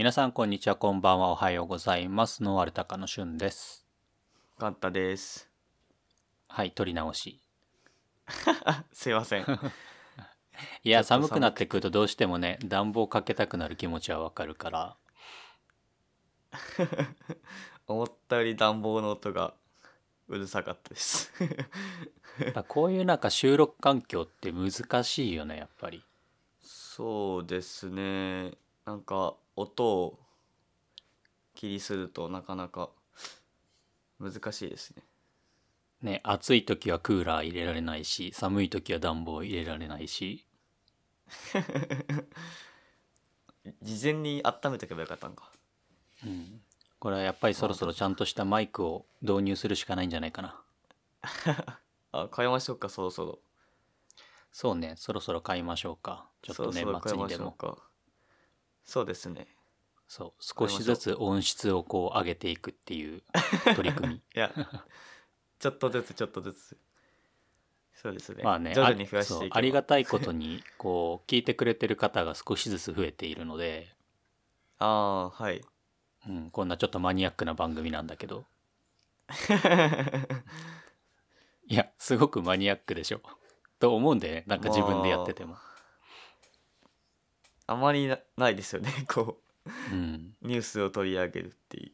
[0.00, 3.84] 皆さんこんにちはこんばんはおはようございますノーアルタカのしゅんです
[4.58, 5.50] カンタです。
[6.48, 7.38] はい取り直し
[8.94, 9.44] すいません。
[10.84, 14.96] いや寒くなってくるとどうしてもね暖房かけたくなる気持ちはわかるから
[17.86, 19.52] 思ったより暖房の音が
[20.28, 21.30] うるさかったです。
[22.68, 26.02] こういうなんか収録環境って難しいよねやっぱり
[26.62, 28.54] そうですね。
[28.86, 30.18] なんか音を
[31.54, 32.90] 気にするとなかなか
[34.18, 35.02] 難しいですね。
[36.02, 40.46] ね暑い時はクーラー入れられないし寒い時は暖房入れられないし
[43.82, 45.50] 事前に温めとけばよかったんか。
[46.24, 46.62] うん
[46.98, 50.62] これはやっぱりそろそろちゃんとしたマイクを導入するしかないんじゃないかな
[52.12, 53.38] あ、買いましょうか、そろそろ。
[54.52, 57.56] そうねそろそろ買いましょうかちょっと年末にでも。
[58.84, 59.56] そうですね。
[60.10, 60.42] そう。
[60.42, 63.22] 少しずつ音質をこう上げていくっていう
[63.76, 64.14] 取り組み。
[64.34, 64.52] いや、
[65.60, 66.76] ちょっとずつちょっとずつ。
[67.94, 68.42] そうですね。
[68.42, 69.58] まあね徐々に増やしあそうていけば。
[69.58, 73.94] ありがたいことにこう聞いてくれてる方が少しずつ増えているので、
[74.80, 75.62] ああ、はい。
[76.26, 78.46] うん、こんなちょっとマニアックな番組なんだけど。
[81.68, 83.20] いやすごくマニアックでしょ。
[83.78, 85.56] と思うんでねなんか自分でやってても、
[87.68, 89.49] あまりなないですよねこう
[89.94, 91.92] ん、うニュースを取り上げるっていう。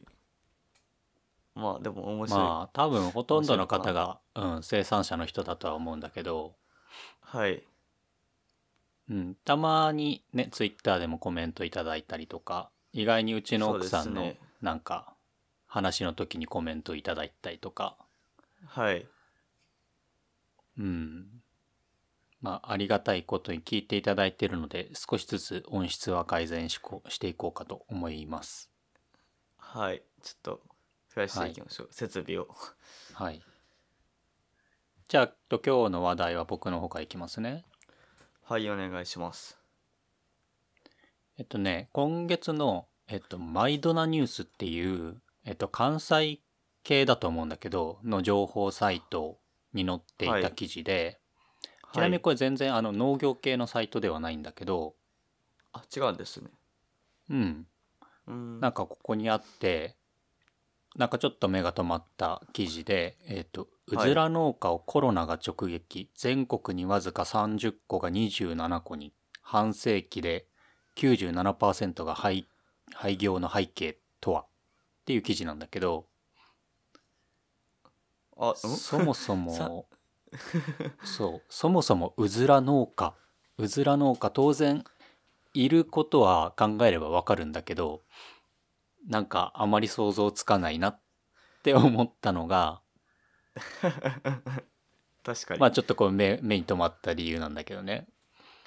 [1.55, 6.55] まあでも面白い、まあ多分ほとんどの方が、うん、生産者の人だとは思うんだけど、
[7.21, 7.63] はい。
[9.09, 15.15] うん、たまにねツイッターでもコメントいただいたりとか意外にうちの奥さんのなんか
[15.67, 17.97] 話の時にコメントいただいたりとか。
[18.67, 19.07] はい。
[20.79, 21.36] うん
[22.47, 28.71] まあありがたいことに聞いていただいているので少しずつ音質は改善しこしていこうかと思います。
[29.59, 30.03] はい。
[30.23, 30.61] ちょっと
[31.13, 32.47] 増やしていきましょう、設備を。
[33.15, 33.43] はい。
[35.09, 37.65] じゃあと今日の話題は僕の方からいきますね。
[38.43, 39.59] はいお願いします。
[41.39, 46.41] えっとね、今月の、えっと、マイドナニュースっていう、えっと、関西
[46.85, 49.41] 系だと思うんだけど、の情報サイト
[49.75, 51.21] に載っていた記事で、
[51.97, 54.95] ちなみにこれ全然あの農業系のサイトではないんだけど、
[55.73, 56.51] あ違うんですね。
[57.31, 57.67] うん、
[58.27, 58.61] うん。
[58.61, 59.97] なんかここにあって、
[60.97, 69.13] なんかちょっと目が止まった記事で、えっと、うずら農家をコロナが直撃、全国にわずか30個が27個に、
[69.43, 70.47] 半世紀で
[70.97, 72.47] 97%が廃
[72.95, 74.43] 廃業の背景とは。
[74.43, 74.45] っ
[75.07, 76.09] ていう記事なんだけど、
[78.37, 78.57] あうん？
[78.57, 79.87] そもそも、
[81.05, 83.15] そう、そもそもうずら農家、
[83.59, 84.85] うずら農家当然
[85.55, 88.03] いることは考えればわかるんだけど、
[89.09, 91.01] なんかあまり想像つかないなっ
[91.63, 92.81] て思ったのが、
[95.25, 98.07] 確かに、まあちょっとこう目目に留まった理由なんだけどね。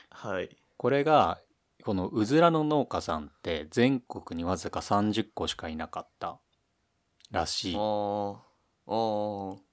[0.09, 0.49] はい。
[0.77, 1.39] これが、
[1.83, 6.39] このうずらの農家さんって全国にわずか30個しかいなかった
[7.31, 7.75] らしい。
[7.77, 8.91] おー。
[8.91, 9.68] おー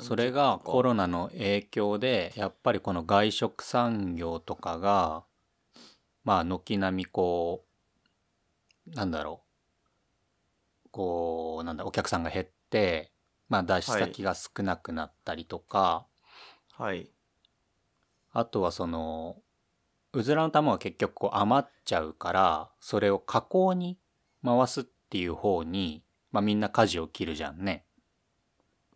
[0.00, 5.24] それがコロロナの影響でやっぱりこの外食産業とかが
[6.24, 7.64] まあ軒並みこ
[8.92, 9.46] うなんだろう。
[10.90, 13.12] こうなんだお客さんが減って
[13.48, 16.06] まあ出し先が少なくなったりとか、
[16.72, 17.10] はい。
[18.32, 19.36] あとはその
[20.12, 23.98] うずらの卵が結局こう余っちゃうからそれを加工に
[24.44, 26.02] 回すっていう方に、
[26.32, 27.85] まあ、みんな舵を切るじゃんね。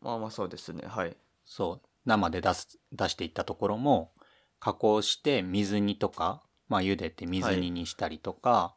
[0.02, 0.86] まあまあそうですね。
[0.86, 1.16] はい。
[1.44, 1.88] そう。
[2.06, 4.12] 生で出す出していったところも
[4.58, 8.74] 加工して水煮とか、まあ、茹でて水煮にしたりとか、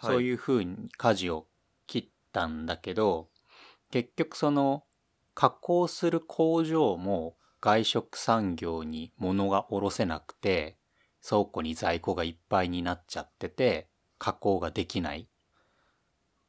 [0.00, 1.46] そうういう風に舵を
[1.86, 3.28] 切ったんだけど
[3.90, 4.84] 結局その
[5.34, 10.76] 加工する工場も外食産業に物が卸せなくて
[11.26, 13.88] 倉庫に在庫がいっぱいになっちゃってて
[14.18, 15.28] 加工ができない。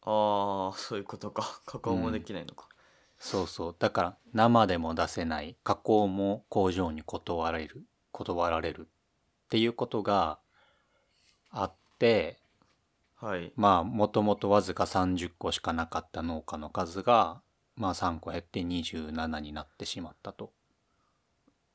[0.02, 1.62] ああそういうことか。
[1.66, 2.70] 加工もできないのか、
[3.20, 3.76] そうそう。
[3.78, 10.40] だから生でも出せない加工も工場に断られる断られるっていうことが
[11.50, 12.40] あって
[13.16, 13.54] はい。
[13.56, 17.42] まあもともとわずか30個しかなかった農家の数が
[17.76, 20.52] まあ3個減って27になってしまったと。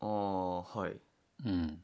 [0.01, 0.97] ああはい。
[1.47, 1.81] うん、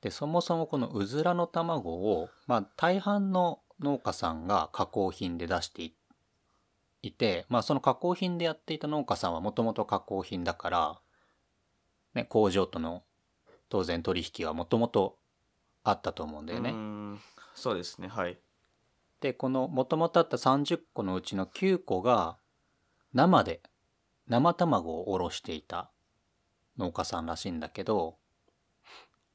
[0.00, 5.94] でそもそもこのうずらの卵を、まあ、大半の農家さんが加工品で出してい
[7.02, 11.00] いて、まあ、その加工品でやっていた農家さんはもともと加工品だから、
[12.14, 13.02] ね、工場との
[13.68, 15.16] 当然取引はもともと
[15.82, 16.70] あったと思うんだよね。
[16.70, 17.18] う
[17.54, 18.38] そうですねはい。
[19.20, 22.38] でこのもともとあった30個のうちの9個が
[23.12, 23.60] 生で
[24.28, 25.90] 生卵をおろしていた
[26.78, 28.16] 農家さんらしいんだけど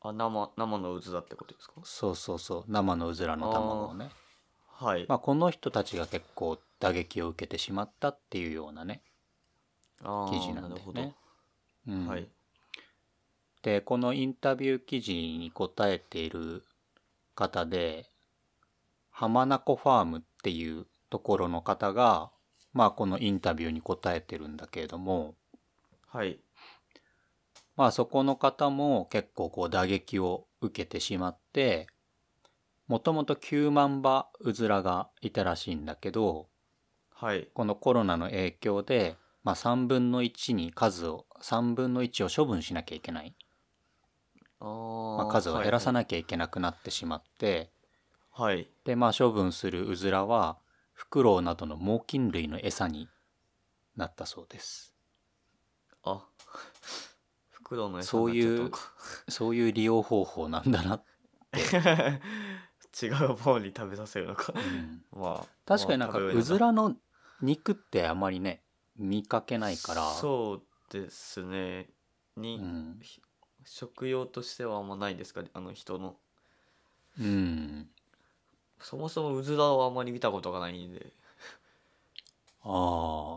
[0.02, 1.74] あ生生の渦だってことですか？
[1.84, 4.10] そうそうそう生のうずらの卵をね。
[4.78, 9.02] はい、まあ、この人たちが結構打撃を受けてしまったっていうようなね
[9.98, 10.06] 記
[10.40, 11.16] 事なんだよね。
[11.88, 12.08] うん。
[12.08, 12.28] はい。
[13.64, 16.64] でこのインタビュー記事に答えている
[17.34, 18.06] 方で
[19.10, 22.30] 浜名湖ファームっていうところの方が
[22.72, 25.34] まあこのインタビューに答えてるんだけれども
[26.06, 26.38] はい。
[27.76, 31.88] まあそこの方も結構こう打撃を受けてしまって
[32.88, 36.48] もともと9万羽うずらがいたらしいんだけど
[37.26, 37.48] はい。
[37.56, 43.34] このコロナの影響で、まあ、3分の1に数を3分の1を処分しなきゃいけない、
[44.60, 47.72] あーまあ、数を減らさいなきゃいけなくなってしまって、
[48.32, 48.70] はい。
[48.84, 50.60] でまあ処分するうずらは
[50.94, 53.10] フクロウなどの猛禽類の餌に
[53.98, 54.94] なったそうです。
[56.04, 56.28] あ
[57.50, 58.80] 袋の餌そういうになっちゃっ
[59.30, 62.20] そういう利用方法なんだな、たのか
[63.02, 64.54] 違う方に食べさせるのか。
[64.56, 65.02] うん。
[65.20, 66.96] まあ確かになんかうずらの
[67.42, 68.62] 肉ってあまりね
[68.98, 70.10] 見かけないから。
[70.12, 70.62] そう
[70.94, 71.88] ですね。
[72.38, 73.00] に、うん、
[73.64, 75.44] 食用としてはあんまないですか？
[75.54, 76.16] あの人の。
[77.20, 77.88] うん、
[78.80, 81.14] そもそもうずらはあんまり見たことがないんで。
[82.64, 82.70] ああ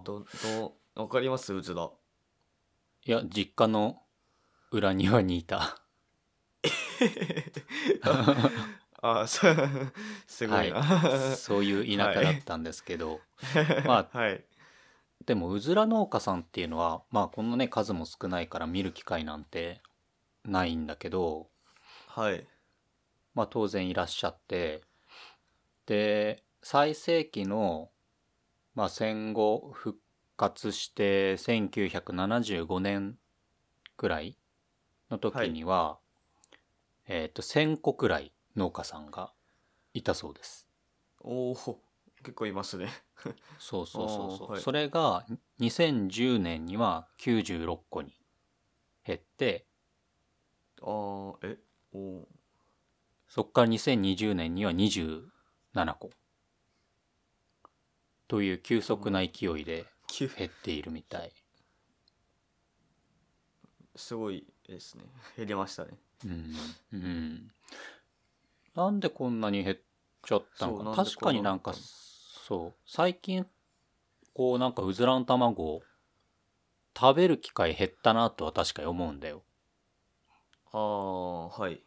[0.05, 0.07] ど
[0.45, 1.53] どうわかります？
[1.55, 1.91] うずら。
[3.05, 4.03] いや実家の
[4.71, 5.79] 裏庭にいた
[9.01, 9.57] あそう
[10.27, 10.83] すごいな。
[10.83, 13.21] はそういう田舎だったんですけど、
[13.87, 14.45] まあはい。
[15.25, 19.83] でもうずら農家さんっていうのはまあこのね数も少ないから見る機会なんて
[20.45, 21.49] ないんだけど。
[22.09, 22.47] はい。
[23.35, 24.83] まあ当然いらっしゃって。
[25.87, 27.91] で最盛期の、
[28.75, 29.99] まあ、戦後復
[30.37, 33.17] 活して1975年
[33.97, 34.37] くらい
[35.11, 35.99] の時には、
[37.07, 39.33] えっ、と1000個くらい農家さんが
[39.95, 40.67] いたそうです。
[41.21, 41.81] おお
[42.23, 42.91] 結構いますね。
[43.59, 44.61] そうそうそうそう、はい。
[44.61, 45.27] それが
[45.61, 48.13] 2010年には96個に
[49.05, 49.67] 減って
[50.81, 51.59] あーえ
[51.93, 52.27] おー。
[53.29, 55.23] そこから2020年には27
[55.99, 56.11] 個。
[58.27, 60.29] という急速な勢いで急。
[60.29, 61.33] 減っているみたい、
[63.97, 65.05] すごいですね。
[65.37, 65.99] 減りましたね。
[66.25, 66.55] うん
[66.93, 67.53] うん、
[68.79, 69.77] なんでこんなに減っ
[70.25, 72.75] ちゃったのか確かになんかそう。
[72.87, 73.45] 最近
[74.33, 75.83] こうなんかうずらの卵を
[76.97, 79.43] 食べる機会減ったなとは確かに思うんだよ。
[80.71, 81.83] ああはい。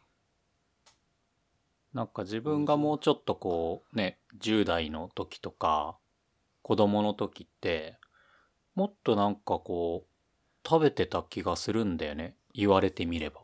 [1.93, 5.95] なんか自分がもうちょっとこうね10代の時とか
[6.61, 7.99] 子供の時って
[8.75, 12.35] もっとなんかこう食べてた気がするんだよね。
[12.53, 13.43] 言われてみれば。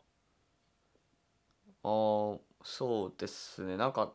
[1.82, 3.76] あーそうですね。
[3.76, 4.12] なんか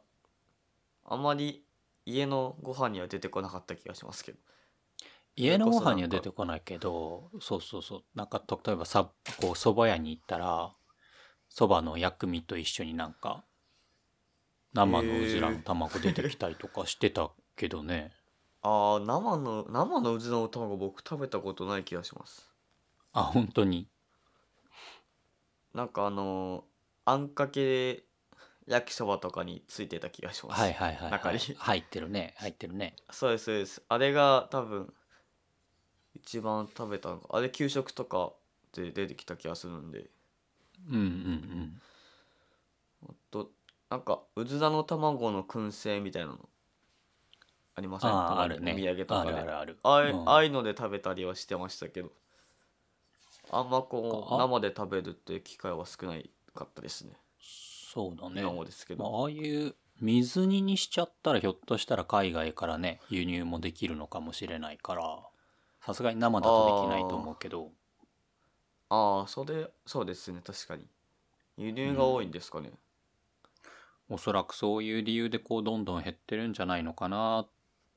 [1.06, 1.66] あんまり
[2.06, 4.40] 家のご飯には出てこなかった気がしますけど。
[5.36, 8.04] 家のご飯には出てこないけどそうそうそう。
[8.16, 10.76] なんか例えばさこう蕎麦屋に行ったら
[11.52, 13.44] 蕎麦の薬味と一緒になんか
[14.74, 18.12] 生のうずらの卵出てきたりとかしてたけどね、
[18.62, 22.50] ああ生の生のうずらの卵僕食べたことない気がします。
[23.14, 23.88] あ本当に？
[25.74, 26.64] なんかあのー
[27.06, 28.06] あんかけ
[28.68, 30.62] 焼きそばとかについてた気がします。
[30.62, 31.12] はいはいはい、はい。
[31.12, 32.34] 中に、入ってるね。
[32.38, 32.96] 入ってるね。
[33.12, 33.82] そうですそうです。
[33.90, 34.94] あれが多分
[36.16, 37.28] 一番食べたのか。
[37.32, 38.32] あれ給食とか
[38.74, 40.10] で出てきた気がするんで。
[40.90, 41.82] うんうんうん。
[43.10, 43.52] あと
[43.90, 46.50] なんかうずらの卵の燻製みたいなの。
[47.76, 48.10] ありません？
[48.10, 48.74] あああるね。
[48.74, 49.80] にお土産とかあでるあるある。
[49.84, 52.12] ああいうんああいうので食べたりはしてましたけど。
[53.52, 57.12] あんまこうあ生で食べるって機会は少ないかったですね
[57.94, 58.42] そうだね。
[58.42, 65.20] 今もですけまど、あああいう水煮にしちゃったらひょっとしたら海外からね輸入もできるのかもしれないから
[65.86, 67.70] さすがに生だとできないと思うけど。
[68.90, 70.88] ああそれそうですね確かに。
[71.58, 72.72] 輸入が多いんですかね、
[74.10, 77.46] おそらくそういう理由でこうどんどん減ってるんじゃないのかな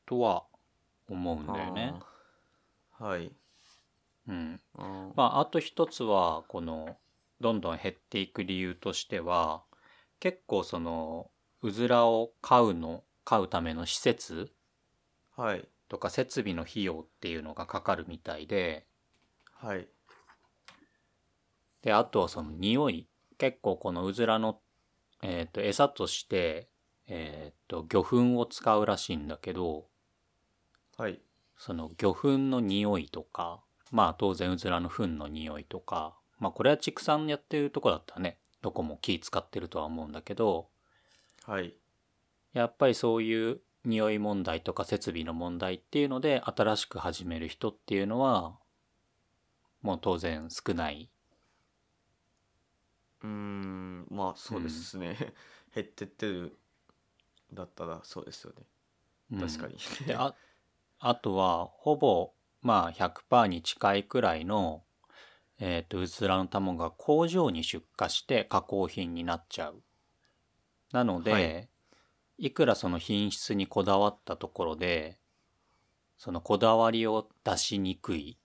[0.05, 0.45] とは
[1.09, 1.95] 思うんだよね。
[2.99, 3.33] はい。
[4.29, 6.99] うん、あーまああと一つはこの
[7.41, 9.63] どんどん減っていく理由としては
[10.21, 11.31] 結構その
[11.63, 14.53] うずらを飼うの飼うための施設
[15.37, 15.69] はい。
[15.89, 18.87] とか設備の費用っていうのがかかるみたいで。
[19.53, 19.89] はい。
[21.83, 23.09] であとはその匂い。
[23.39, 24.61] 結構このうずらの、
[25.23, 26.69] えー、と餌として、
[27.07, 29.87] えーっと魚粉を使うらしいんだけど
[30.97, 31.21] はい。
[31.59, 40.67] その魚粉の匂いとかまあ当然うずらの糞の匂いとかまあこれは畜産やってるとこだったらねどこも気使ってるとは思うんだけど
[41.45, 41.77] はい。
[42.53, 48.59] やっぱりそういう匂い問題とか設備の問題っていうので新しく始める人っていうのは
[49.83, 51.09] もう当然少ない。
[53.23, 55.17] うーんまあそうですね、
[55.73, 56.59] 減ってってる
[57.53, 58.67] だったらそうですよね。
[59.31, 59.41] うん。
[59.43, 59.77] 確かに、
[60.09, 60.35] であ
[60.99, 62.33] あとはほぼ
[62.63, 64.83] まあ100%に近いくらいの、
[65.59, 69.83] えー、とうずらの卵が工場に出荷して加工品になっちゃう。
[70.93, 71.69] なので、はい。
[72.39, 75.19] い、くらその品質にこだわったところで
[76.19, 78.39] そのこだわりを出しにくい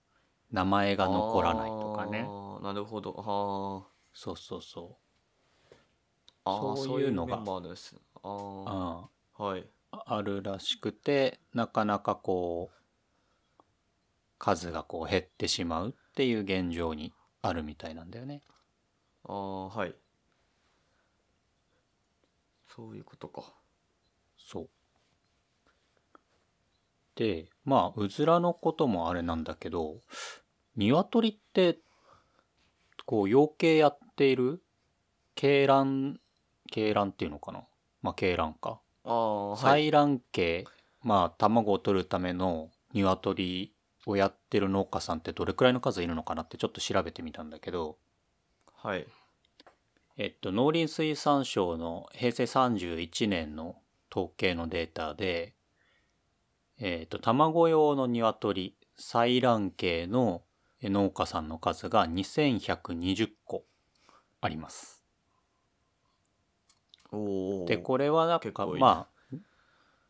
[0.50, 2.26] 名前が残らないとかね。
[2.62, 3.14] なるほど。
[3.18, 9.66] あそうそうそーあーそういうのがああはい。
[9.90, 13.62] あるらしくてなかなかこう
[14.38, 15.90] 数がこう減ってしまう。
[15.90, 18.42] っていう現状にあるみたいなんだよね。
[19.24, 19.94] ああはい
[22.74, 23.42] そういうことか
[24.38, 24.68] そう。
[27.14, 30.00] でまあうずらのこともあれなんだけど
[30.76, 31.78] 鶏って
[33.04, 34.62] こう養鶏やっている
[35.36, 36.18] 鶏卵
[36.74, 37.58] 鶏卵っていうのかな？
[38.00, 38.80] まあ鶏卵か。
[39.04, 40.64] ああはい採卵系、
[41.02, 43.71] まあ卵を取るための鶏
[44.06, 47.96] をやってる農家さんってどれくらいの数いるのかなってちょっと調べてみたんだけど、
[48.74, 49.06] はい。
[50.16, 53.76] えっと、農林水産省の平成31年の
[54.10, 55.54] 統計のデータで、
[56.78, 60.42] えっと、卵用の鶏採卵系の
[60.82, 63.64] 農家さんの数が2120個
[64.40, 65.02] あります。
[67.66, 69.36] でこれはなんかまあ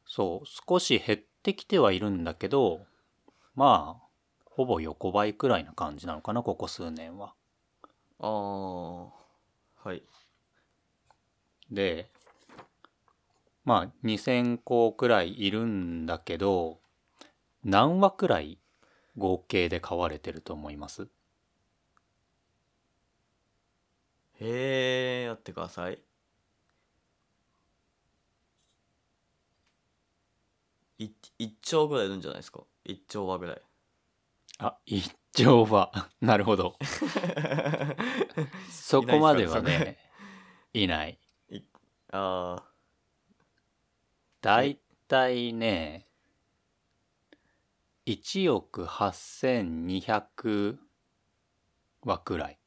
[0.07, 2.87] そう少し減ってきてはいるんだけど
[3.55, 4.07] まあ
[4.45, 7.35] ほぼ横ばいくらいな感じなのかなここ数年は。
[8.21, 9.05] ああ
[9.85, 10.03] はい。
[11.71, 12.11] で
[13.65, 16.81] まあ2,000個くらいいるんだけど
[17.65, 18.59] 何羽くらい
[19.17, 21.09] 合計で飼われてると思います？
[24.41, 26.03] へえやってください。
[30.99, 32.65] い一丁ぐらいいるんじゃないですか？
[32.85, 33.63] 一丁羽ぐらい。
[34.59, 36.77] あ一丁羽 なるほど。
[38.71, 39.99] そこまではね
[40.73, 41.19] いない
[42.13, 42.63] あ
[44.41, 46.07] だいたいね
[48.07, 50.79] 1億8200
[52.05, 52.59] 羽くらい。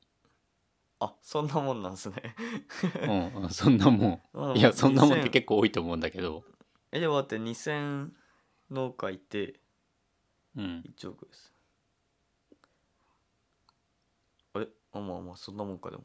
[1.00, 2.36] ああそんなもんなんすね。
[3.04, 6.44] うんうんそんなもうん んいやそんなもんって2000結構多いと思うんだけど。
[6.92, 8.12] えでも待って2000
[8.72, 9.60] 農家いてうん
[10.56, 11.54] 1億です。
[14.54, 14.68] あれ？
[14.94, 16.04] あまあまあそんなもんかでも。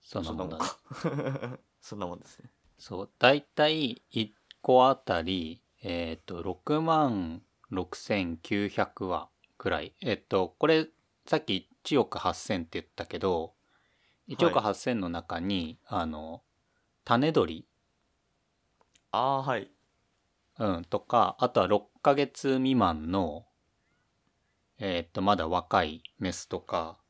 [0.00, 0.64] そんなもんだね。
[1.00, 2.50] そんなもんか そんなもんですね。
[2.78, 3.10] そう。
[3.18, 4.32] 大体1
[4.62, 9.94] 個あたりえっ、と6万6900羽くらい。
[10.00, 10.88] えっ、とこれ
[11.26, 13.54] さっき1億8000って言ったけど
[14.28, 14.72] 1億はい。
[14.72, 16.42] 8000の中に、あの
[17.04, 17.66] 種鳥
[19.12, 19.70] ああはい。
[20.58, 23.46] うん、とか、あとは6ヶ月未満の、
[24.78, 27.00] えーっと、まだ若いメスとか、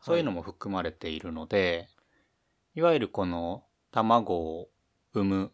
[0.00, 1.86] そういうのも含まれているので、
[2.74, 4.68] い、わゆるこの卵を
[5.12, 5.52] 産む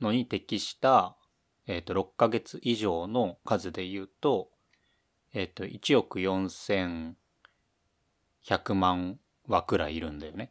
[0.00, 1.18] のに適した、
[1.66, 4.48] えーっと、6ヶ月以上の数で言うと、
[5.34, 7.14] えーっと、1億4100
[8.74, 10.50] 万羽くらいいるんだよね。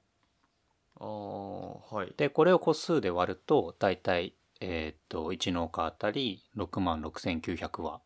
[1.00, 8.02] ああはいで、これを個数で割ると、だいたい、えーっと、1農家あたり6万6900羽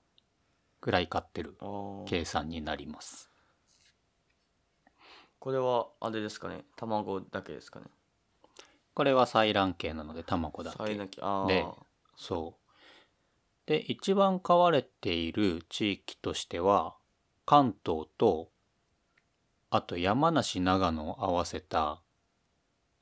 [0.82, 1.58] ぐらい飼ってる
[2.06, 3.30] 計算になります。
[5.40, 6.66] これはあれですかね？
[6.76, 7.86] 卵だけですかね？
[8.94, 10.78] これは採卵系なので卵だけ。
[11.48, 11.74] であ
[12.16, 12.62] そう。
[13.66, 16.96] で、一番飼われている地域としては、
[17.46, 18.52] 関東と、
[19.70, 22.02] あと山梨、長野を合わせた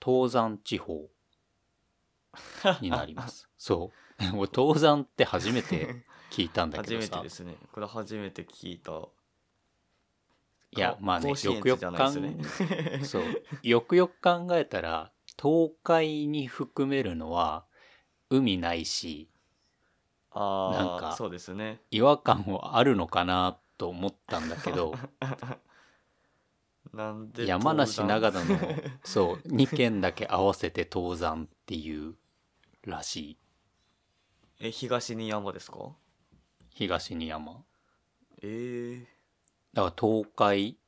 [0.03, 1.09] 東山地方
[2.81, 3.49] になります。
[3.57, 4.23] そう。
[4.35, 7.29] もう東山って初めて聞いたんだけどさ初めてで。
[7.29, 9.07] すねこれ初めて聞いた
[10.71, 11.97] いや、まあね甲、子園よくよく考
[12.61, 13.23] え、 そう。
[13.63, 17.65] よくよく考えたら、東海に含めるのは
[18.29, 19.31] 海ないし、
[20.31, 24.93] ああなんかそうですね違和感はあるのかなと思ったんだけど、
[26.93, 28.59] なんで山梨、長野の、
[29.03, 32.15] そう、2県だけ合わせて東山っていう
[32.83, 33.37] らしい。
[34.59, 35.91] え東に山ですか？
[36.73, 37.63] 東に山。
[38.41, 39.07] ええ
[39.75, 40.79] だから東海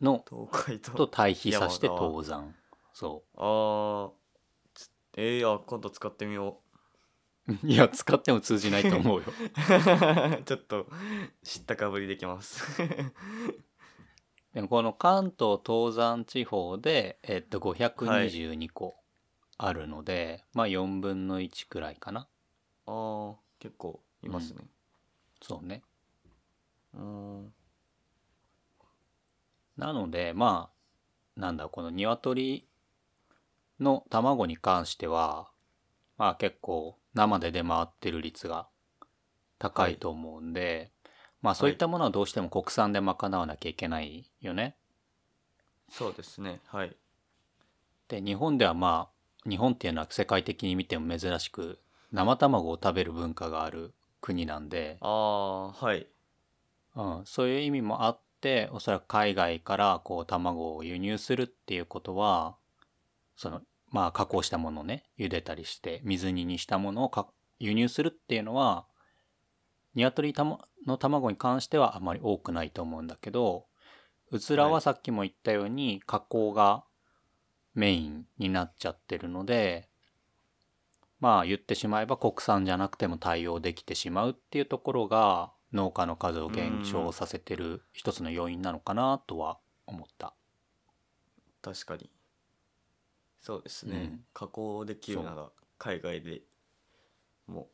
[0.00, 2.54] の東海とと対比させて東山。
[2.92, 4.10] そあー
[4.72, 6.60] つえー、あ今度使ってみよ
[7.52, 7.66] う。
[7.66, 9.24] いや、使っても通じないと思うよ。
[9.26, 10.86] う ちょっと
[11.42, 12.62] 知ったかぶりできます
[14.54, 18.97] でもこの関東東山地方で、えっと、522個
[19.58, 22.28] あるので、まあ4分の1くらいかな。
[22.86, 24.64] あー結構いますね
[25.42, 25.82] そうね。
[26.94, 27.52] うん
[29.76, 30.70] なので、ま
[31.36, 32.66] あ、なんだ、この鶏
[33.78, 35.50] の卵に関しては、
[36.16, 38.66] まあ結構生で出回ってる率が
[39.58, 40.90] 高いと思うんで、
[41.42, 44.76] まあそういったものはどうしても国産で賄わなきゃいけないよね。
[45.90, 46.96] そうですねはい
[48.08, 51.78] で、日本ではまあ、日本っていうのは世界的に見ても珍しく、
[52.12, 56.06] 生卵を食べる文化がある国なんで、ああはい。
[56.96, 62.56] うん、そういう意味もあっておそらく海外からこう卵を輸入するっていうことは
[63.36, 67.28] そのまあ加工したものをね茹でたりして水煮にしたものをか
[67.60, 68.86] 輸入するっていうのは
[69.94, 73.66] 鶏たまの卵に関してはあまり多くないと思うんだけど
[74.30, 74.82] うずらははい。
[74.82, 76.84] さっきも言ったように加工が
[77.78, 79.88] メインになっちゃってるので
[81.20, 90.34] まあ言ってしまえば国産じゃなくても対応できてしまうっていうところが農家の数を減少させてる一つの要因なのかなとは思った。
[91.62, 92.10] 確かに。
[93.40, 94.20] そうですね、うん。
[94.34, 96.42] 加工できるなら海外で
[97.46, 97.68] も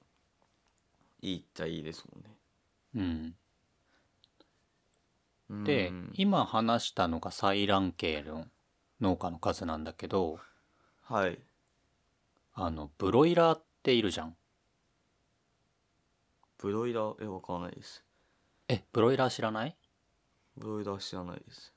[1.23, 3.34] いいっちゃいいですもんね。
[5.49, 5.54] う。
[5.54, 5.64] ん、うん。
[5.64, 8.46] で今話したのが採卵系の
[9.04, 10.40] 農家の数なんだけど
[11.02, 11.38] はい。
[12.54, 14.37] あのブロイラーっているじゃん。
[16.58, 17.25] ブロイラー？
[17.25, 18.02] えわかんないです。
[18.68, 19.76] えブロイラー知らない？
[20.57, 21.74] ブロイラー知らないです。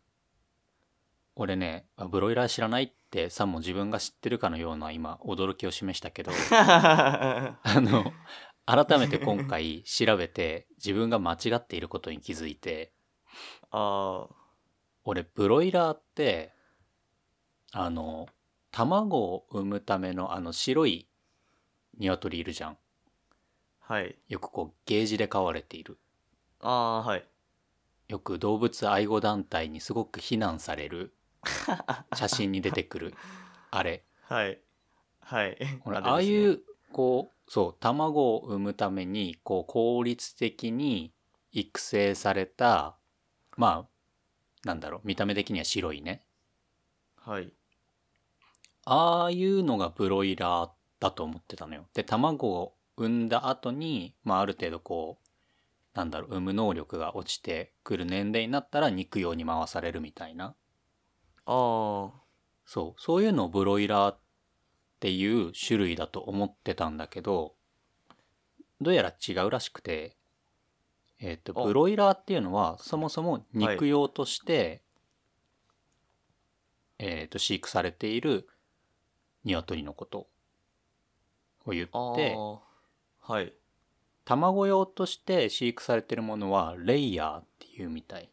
[1.35, 8.11] 俺ねあブロイラー知らないってさも自分が知ってるかのような今驚きを示したけど あの
[8.65, 12.91] 改めて今回調べて自分が間違っていることに気づいて
[13.69, 14.27] あ
[15.03, 16.53] 俺ブロイラーって
[17.73, 18.27] あの
[18.71, 21.07] 卵を産むためのあの白い
[21.99, 22.71] 鶏いるじゃん。
[22.71, 24.15] あはい。
[24.27, 25.97] よくこうゲージで飼われている。
[26.59, 27.25] ああはい。
[28.07, 31.13] よく動物愛護団体にすごく非難される。
[32.15, 33.13] 写真に出てくる。
[33.71, 34.03] あれ。
[34.23, 34.61] はい。
[35.21, 35.57] はい。
[35.85, 41.13] ああいうこうそう卵を産むためにこう効率的に
[41.51, 42.97] 育成された
[43.55, 43.87] ま
[44.63, 46.23] あなんだろう見た目的には白いね。
[47.17, 47.51] はい
[48.89, 50.69] ああいうのがブロイラー
[51.01, 51.85] だと思ってたのよ。
[51.93, 60.45] で卵を産んだ後にまあある程度こうなんだろう産む能力が落ちてくる年齢になったら肉用に回されるみたいな。
[60.45, 60.53] あ
[61.45, 62.11] あ
[62.65, 63.01] そう。
[63.01, 64.19] そういうのをブロイラーっ
[65.01, 67.55] ていう種類だと思ってたんだけど
[68.79, 70.15] どうやら違うらしくて
[71.19, 71.63] えっ、とあ。
[71.63, 74.81] ブロイラーっていうのはそもそも肉用として、
[76.99, 78.47] えっ、と飼育されている
[79.43, 80.27] 鶏のこと
[81.65, 82.59] を言あってあ
[83.31, 83.53] はい。
[84.25, 88.29] 卵用として飼育されてるものはレイヤーっていうみたい。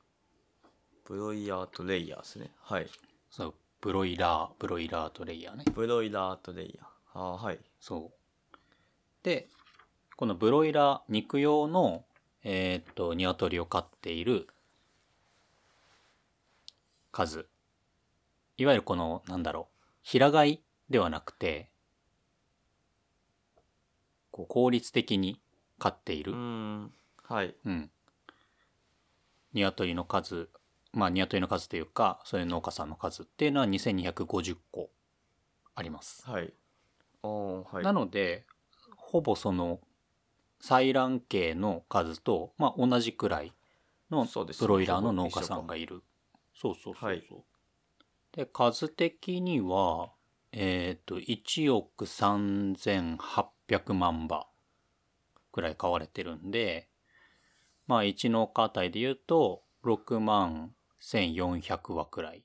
[1.05, 2.51] ブロイヤーとレイヤーですね。
[2.61, 2.87] はい。
[3.31, 5.65] そうブロイラーブロイラーとレイヤーね。
[5.75, 7.19] ブロイラーとレイヤー。
[7.19, 7.59] ああはい。
[7.81, 8.57] そう。
[9.23, 9.49] で、
[10.17, 12.05] このブロイラー肉用の、
[12.43, 14.49] えーっと、鶏を飼っている
[17.13, 17.47] 数。
[18.57, 21.71] いわゆるこの、なんだろう、平飼いではなくて、
[24.31, 25.41] こう効率的に
[25.79, 26.33] 飼っていうる。
[26.35, 26.93] ん
[27.23, 27.91] はいうん。
[29.53, 30.49] 鶏の数、
[30.93, 34.91] まあ鶏の数というか、そういう農家さんの数っていうのは2250個
[35.75, 36.29] あります。
[36.29, 36.53] はい
[37.23, 38.45] ああはいなので
[38.97, 39.81] ほぼその
[40.61, 43.53] 採卵系の数と、まあ、同じくらい
[44.11, 44.27] の
[44.59, 46.03] ブロイラーの農家さんがいる。
[46.55, 47.09] そうそうそうそう。
[47.09, 47.23] はい
[48.33, 50.11] で数的には
[50.57, 54.47] えっ、と1億3800万羽
[55.51, 56.89] くらい飼われてるんで
[57.87, 62.45] まあ1農家あたりで言うと6万1400羽くらい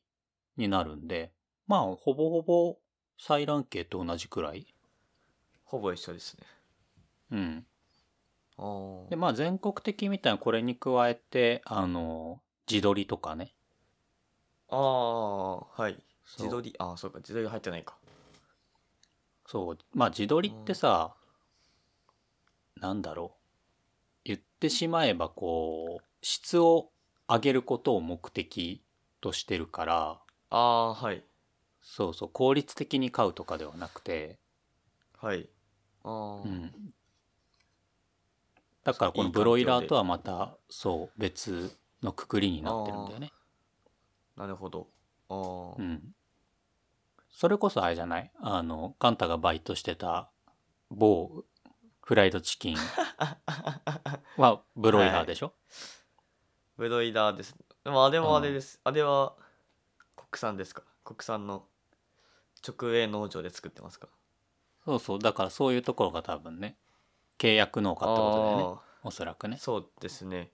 [0.58, 1.32] になるんで
[1.67, 2.78] まあほぼほぼ
[3.19, 4.74] 採卵系と同じくらい
[5.63, 6.48] ほぼ一緒ですね
[7.32, 7.65] うん。
[8.58, 13.54] ああで、まあ全国的みたいなこれに加えて、あの、地鶏とかね。
[14.72, 16.76] ああはい自撮り？
[16.80, 17.20] ああそうか。
[17.20, 17.98] 自撮り入ってないか。
[19.46, 19.78] そう。
[19.94, 21.15] まあ自撮りってさ、
[22.76, 23.39] なんだろう。
[24.26, 26.92] 言ってしまえばこう質を
[27.28, 28.84] 上げることを目的
[29.22, 30.22] としてるから。
[30.52, 31.24] ああはい。
[31.82, 32.30] そうそう。
[32.32, 34.38] 効率的に買うとかではなくて、
[35.20, 35.50] はい。
[36.04, 36.72] ああ、うん、
[38.84, 43.32] だからこのブロイラーとはまたそう別のくくりになってるんだよね。
[44.38, 44.88] なるほど。
[45.30, 46.15] ああ、うん、
[47.32, 48.32] それこそあれじゃない？
[48.42, 50.30] あのカンタがバイトしてた
[50.92, 51.44] 某
[52.02, 52.78] フライドチキン。
[54.38, 55.54] はブロイラーでしょ、
[56.78, 57.56] ブロイラーです。
[57.84, 59.36] でもあれもあれです、あれは
[60.15, 60.84] 国産ですか？
[61.04, 61.65] 国産の
[62.68, 64.08] 直営農場で作ってますか？
[64.86, 65.20] そうそう。
[65.20, 66.78] だからそういうところが多分ね
[67.38, 68.63] 契約農家ってことだよね。
[68.63, 69.56] あおそらくね。
[69.56, 70.52] ーそうですね。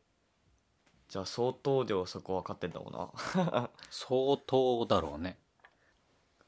[1.07, 3.69] じゃあ相当量そこは買ってんだろうな。
[3.89, 5.39] 相当だろうね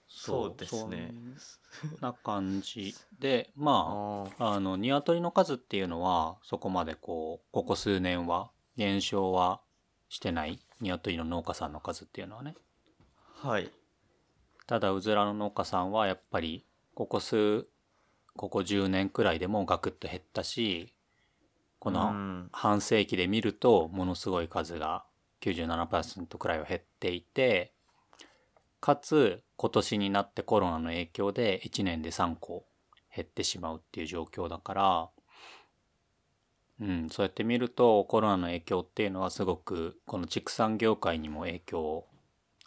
[0.08, 1.13] そうですね。
[1.82, 9.62] そんな感じでまあああの鶏の数っていうのはそこまでこうここ数年は減少は
[10.10, 12.56] してない鶏の農家さんの数っていうのはね。
[13.43, 13.70] あはい。
[14.65, 17.67] ただうずらの農家さんはやっぱりここ数
[18.36, 20.93] ここ10年くらいでもガクッと減ったし
[21.80, 22.50] こうのん。
[22.52, 25.06] 半世紀で見るとものすごい数が
[25.41, 27.74] 97%くらいは減っていて
[28.80, 32.66] かつ今年になってコロナの影響で1年で3個
[33.16, 35.10] 減ってしまうっていう状況だから
[36.80, 42.08] うんそうやって見るとコロナの影響っていうのはすごくこの畜産業界にも影響を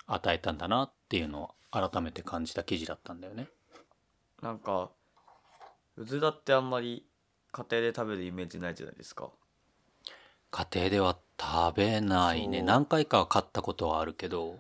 [0.07, 3.47] 与えたんだなっていうのを改めて感じた記事だったんだよね。
[4.43, 4.91] なんか
[5.97, 7.07] うずらってあんまり
[7.53, 9.31] 家庭で食べるイメージないじゃないですか。
[10.51, 12.63] 家庭では食べないね。
[12.63, 14.59] 何回かは買ったことはあるけど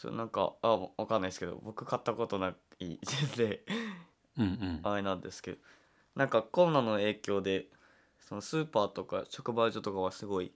[0.00, 2.98] そうなんかあわかんないですけど僕買ったことない
[3.36, 3.64] で
[4.38, 4.80] うんうん。
[4.84, 5.58] あれなんですけど
[6.14, 7.66] なんかコロナの影響で
[8.20, 10.52] そのスーパーとか直売所とかはすごい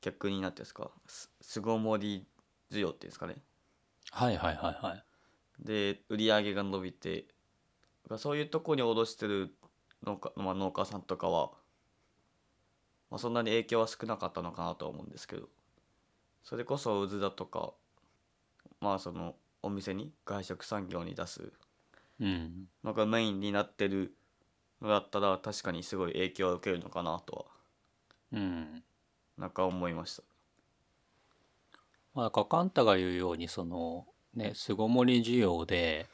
[0.00, 0.90] 逆になってんですか？
[1.06, 2.26] す巣ごもり
[2.72, 3.36] 需要っていうんですかね。
[4.10, 5.04] はいはいはいはい。
[5.64, 7.26] で売り上げが伸びて
[8.18, 9.54] そういうとこに卸してる
[10.04, 11.52] 農家,、まあ、農家さんとかは、
[13.10, 15.48] まあ、そんなに影響は少なかったのかなとは思うんですけど
[16.42, 17.72] それこそうずらとか
[18.86, 21.52] まあそのお店に外食産業に出す。
[22.20, 22.68] うん。
[22.84, 24.14] のがメインになってる
[24.80, 27.48] のだったら確かにすごい影響を受けるのかなと
[28.30, 28.38] は。
[28.38, 28.84] うん。
[29.36, 30.22] なんか思いました。
[32.14, 36.06] まあだからカンタが言うようにそのね巣ごもり需要で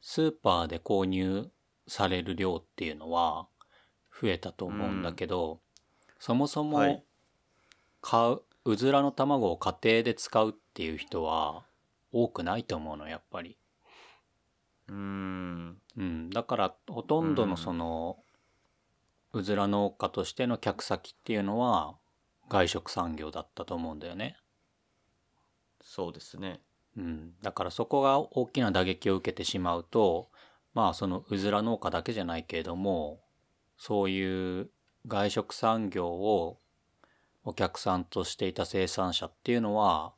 [0.00, 1.50] スーパーで購入
[1.88, 3.48] される量っていうのは
[4.22, 5.58] 増えたと思うんだけど、
[6.20, 7.02] そもそもはい。
[8.00, 11.64] 買ううずらの卵を家庭で使うっていう人は
[12.14, 13.58] 多くないと思うのやっぱり。
[14.88, 15.78] うーん。
[15.96, 18.18] うん、だからほとんどのその、
[19.32, 21.96] うずら農家としての客先っていうのは
[22.48, 24.36] 外食産業だったと思うんだよね。
[25.82, 26.60] そうですね。
[26.96, 30.28] うん、だからそこが大きな打撃を受けてしまうと
[30.74, 33.20] まあそのうずら農家だけじゃないけれども
[33.76, 34.70] そういう
[35.08, 36.58] 外食産業を
[37.44, 40.12] お客さんとしていた生産者っていうのは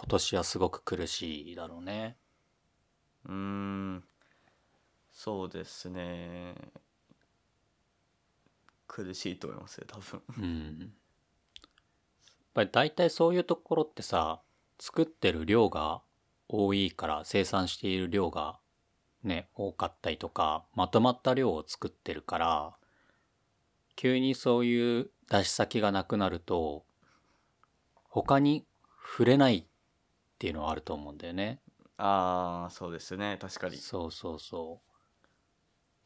[0.00, 2.16] 今年はすごく苦しいだろうね。
[3.24, 4.04] うーん。
[5.10, 6.54] そうですね。
[8.86, 10.22] 苦しいと思いますよ多分。
[10.38, 10.90] うん、やっ
[12.54, 14.40] ぱり大体そういうところってさ
[14.78, 16.00] 作ってる量が
[16.48, 18.60] 多いから生産している量が
[19.24, 22.76] ね多かったりとかまとまった量を作ってるから
[23.96, 26.84] 急にそういう出し先がなくなると
[28.04, 28.64] 他に
[29.02, 29.66] 触れない
[30.38, 31.60] っていうのはあると思うんだよね。
[31.96, 34.80] ああそうですね確かにそうそうそ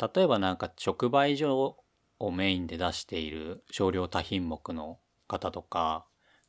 [0.01, 0.11] う。
[0.15, 1.85] 例えばなんか直売所
[2.19, 6.07] をメインで出している少量多品目の方とか、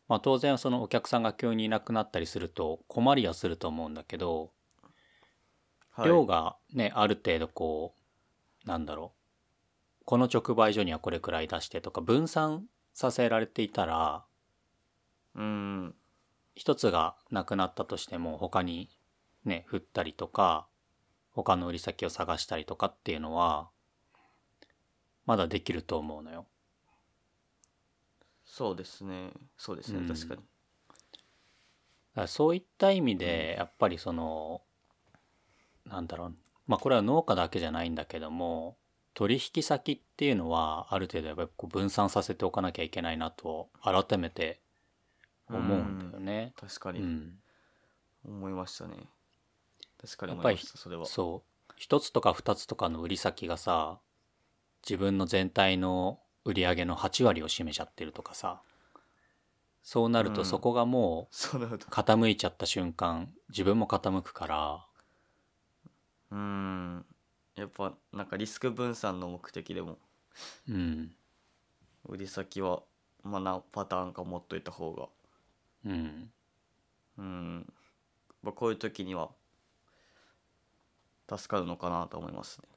[0.07, 4.53] まあ当然そのお客さんが急にいなくなったりすると困りはすると思うんだけど、
[5.91, 7.95] はい量がね、ある程度こ
[8.65, 9.13] う、なんだろ
[10.01, 10.05] う。
[10.05, 14.25] この直売所にはこれくらい出してとか分散させられていたら、
[15.35, 15.95] うーん
[16.55, 18.89] 一つがなくなったとしても他に
[19.45, 20.67] ね振ったりとか
[21.31, 23.69] 他の売り先を探したりとかっていうのは
[25.25, 26.45] まだできると思うのよ。
[28.45, 29.31] そうですね。
[29.57, 30.07] そうですね、うん。
[30.07, 30.41] 確かに。
[32.15, 34.61] だそういった意味でやっぱりその
[35.85, 36.35] なんだろう。
[36.67, 38.77] まあこれは農家だけじゃないんだけども
[39.13, 44.61] 取引先っていうのはある程度やっぱりこう分散させておかなきゃいけないなと改めて
[45.49, 46.53] 思うんだよね。
[46.59, 46.99] 確かに。
[46.99, 47.39] うん、
[48.25, 48.95] 思いましたね。
[50.01, 51.05] 確かにやっぱり思いましたそれは。
[51.05, 51.73] そう。
[51.75, 53.99] 一つとか二つとかの売り先がさ
[54.87, 58.61] 自分の全体の売り上げの8割を占めちゃってるとかさ
[59.81, 60.35] そうなるうん。
[60.35, 64.85] とそこがもう傾いちゃった瞬間自分も傾くから
[66.31, 67.05] うん。
[67.55, 69.97] やっぱなんかリスク分散の目的でも
[70.69, 71.11] うん。
[72.05, 72.83] 売り先は
[73.23, 75.07] まあ何パターンか持っといた方が
[75.85, 76.31] うん。
[77.17, 77.73] うん。
[78.43, 79.31] まあこういう時には
[81.29, 82.67] 助かるのかなと思いますね。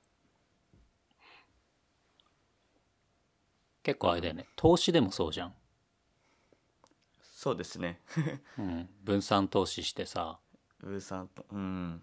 [3.83, 4.47] 結構あれだよね。
[4.57, 5.55] 投資でもそうじゃん、
[7.23, 8.01] そうですね。
[8.59, 10.38] うん、分散投資してさ。
[10.79, 12.03] 分散とうん。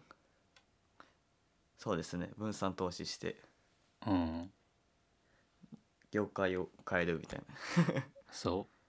[1.77, 2.31] そうですね。
[2.37, 3.35] 分散投資して。
[4.07, 4.51] うん。
[6.11, 7.45] 業界を変えるみたいな。
[8.31, 8.82] そう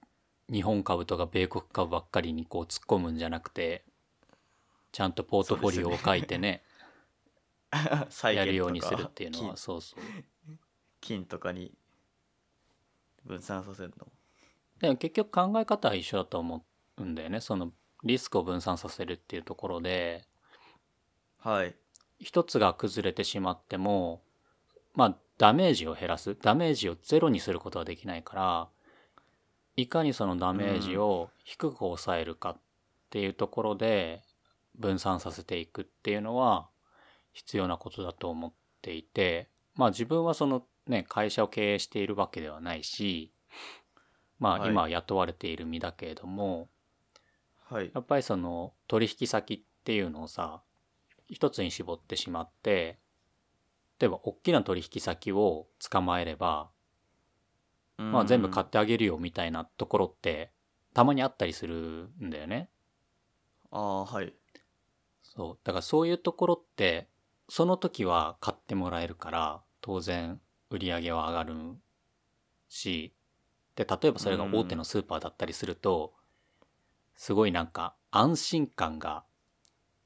[0.50, 3.84] 日本株とか米国株ばっかりにこう突っ込むんじゃなくて
[4.92, 6.62] ちゃんとポートフォリオを書いてね
[8.10, 10.00] 債 やるようにするっていうのはそうそう。
[11.00, 11.72] 金金とかに
[13.24, 14.06] 分散させるの？
[14.80, 16.64] でも結局考え方は一緒だと思
[16.98, 17.40] うんだよね。
[17.40, 17.72] その
[18.04, 20.26] リスクを分散させるっていうところで
[21.38, 21.74] はい。
[22.20, 24.22] 一つが崩れてしまっても
[24.94, 26.36] まあダメージを減らす。
[26.40, 28.68] ダメージをゼロにすることはできないから
[29.76, 32.56] いかにそのダメージを低く抑えるかっ
[33.10, 34.22] ていうところで
[34.76, 36.68] 分散させていくっていうのは
[37.32, 43.32] 必要なことだと思っていてまあ自分はそのね会社を経営しているわけではないし
[44.38, 44.70] まあはい。
[44.70, 46.68] 今は雇われている身だけれども、
[47.70, 47.90] はい。
[47.94, 50.60] やっぱりその取引先っていうのをさ
[51.28, 52.98] 一つに絞ってしまって
[53.98, 56.68] 例えば大きな取引先を捕まえれば、
[57.96, 60.50] まあ、全部買ってあげるよみたいなところって
[60.94, 62.68] たまにあったりするんだよね。
[63.70, 64.34] ああはい。
[65.22, 65.58] そう。
[65.64, 67.08] だからそういうところって
[67.48, 71.54] その時は買ってもらえるから当然売り上げは上がる
[72.68, 73.14] し
[73.76, 76.14] で例えばそれが大手のスーパーだったりすると
[77.16, 79.24] すごいなんか安心感が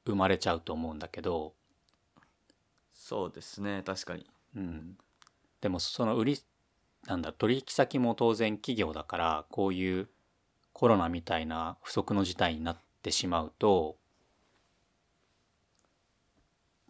[0.05, 1.53] 生まれちゃうと思うんだけど、
[2.93, 4.25] そうですね確かに。
[4.55, 4.97] うん、
[5.61, 6.43] でもその売り
[7.09, 10.07] なんだ取引先も当然企業だからこういう
[10.73, 13.97] コロナみたいな不測の事態になってしまうと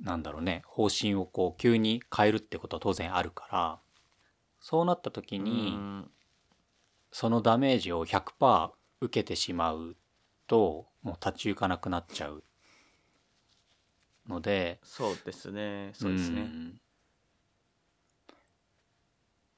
[0.02, 3.80] なんだろうね方針をこう急に変えるってことは当然あるから
[4.60, 6.12] そうなった時にうん
[7.12, 9.96] そのダメージを100%受けてしまう
[10.48, 12.44] ともう立ち行かなくなっちゃう
[14.28, 16.82] のでそうですねそうですね、ん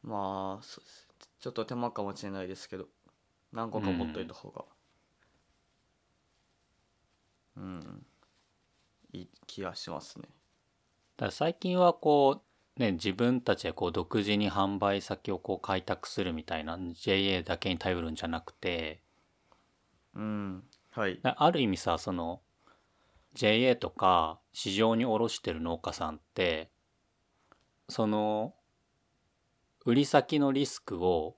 [0.04, 1.08] まあそうです。
[1.40, 2.86] ちょっと手間かもしれないですけど
[3.52, 4.66] 何個か持っといた方が。
[7.58, 8.06] うん、
[9.14, 10.24] いい気がしますね。
[10.24, 12.42] だから最近はこ
[12.78, 19.02] うね自分たちでこう独自に販売先をこう開拓するみたいな JA だけに頼るんじゃなくて
[20.16, 20.64] うん。
[20.92, 21.20] はい。
[21.24, 22.42] なある意味さその
[23.34, 26.70] JA とか市場に卸してる農家さんって
[27.88, 28.54] その
[29.86, 31.36] 売り先のリスクを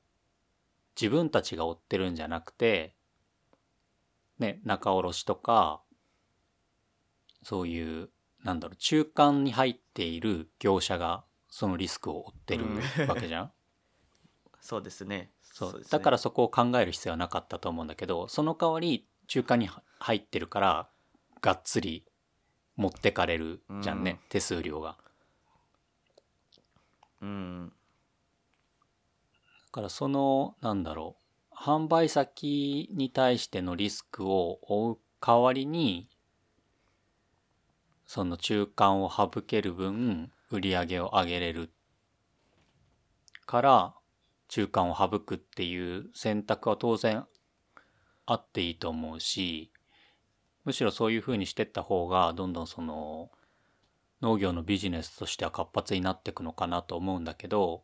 [0.99, 2.95] 自分たちが負ってるんじゃなくて
[4.37, 5.81] ね仲卸とか
[7.43, 8.09] そういう
[8.43, 13.07] なんだろう中間に入っている業者がそのリスクを負ってるうん。
[13.07, 13.51] わけじゃん？
[14.59, 15.31] そうですね。
[15.41, 15.79] そう。
[15.79, 15.85] ね。
[15.89, 20.89] だからそこを考える必要はなかったと思うんだけどその代わり中間に入ってるから
[21.41, 22.05] がっつり
[22.75, 24.29] 持ってかれるじゃんね、うん。
[24.29, 24.97] 手数料が。
[27.21, 27.69] うん。
[27.69, 27.82] だ
[29.73, 31.17] からそのなんだろ
[31.51, 36.07] う販売先に対してのリスクを負う代わりに
[38.05, 41.71] その中間を省ける分売り上げを上げれる
[43.47, 43.93] から
[44.47, 47.25] 中間を省くっていう選択は当然
[48.27, 49.71] あっていいと思うし
[50.65, 53.31] むしろそういうふうにしてった方がどんどんその
[54.21, 57.83] 農業のビジネスとしては活発になっていくのかなと思うんだけど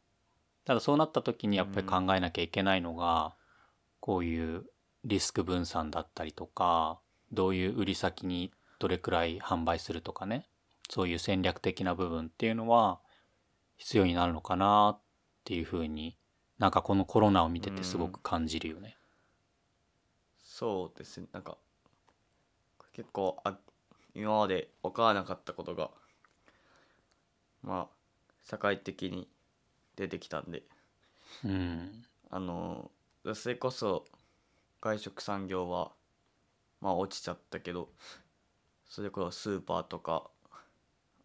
[0.69, 3.33] ただそうなった時にやっぱり考えなきゃいけないのが、
[3.99, 4.65] こういう
[5.03, 6.99] リスク分散だったりとか
[7.31, 10.45] どういう売り先にどれくらい販売するとかね
[10.87, 12.99] そういう戦略的な部分っていうのは
[13.77, 15.01] 必要になるのかなっ
[15.43, 16.15] ていうふうに
[16.59, 18.95] なんかこのコロナを見ててすごく感じるよね。
[20.43, 21.25] そうですね。
[21.33, 21.57] なんか
[22.93, 23.57] 結構あ
[24.13, 25.89] 今まで分からなかったことが
[27.63, 27.87] まあ
[28.47, 29.27] 社会的に
[29.99, 30.63] 出てきたんで。
[31.43, 32.89] うん、あの
[33.35, 34.05] それこそ
[34.81, 35.91] 外食産業は
[36.79, 37.89] まあ落ちちゃったけど
[38.87, 40.31] それこそスーパーとか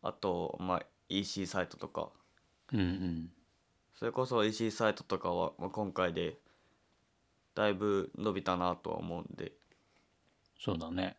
[0.03, 2.11] あとまあ EC サイトとか。
[2.73, 3.31] うんうん。
[3.95, 6.37] それこそ EC サイトとかは、まあ、今回で
[7.55, 9.53] だいぶ伸びたなとは思うんで。
[10.59, 11.17] そうだね。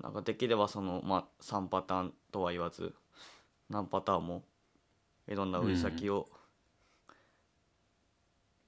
[0.00, 2.94] なんかできればその、まあ、3パターンとは言わず
[3.70, 4.42] 何パターンも
[5.28, 6.28] いろんな売り先を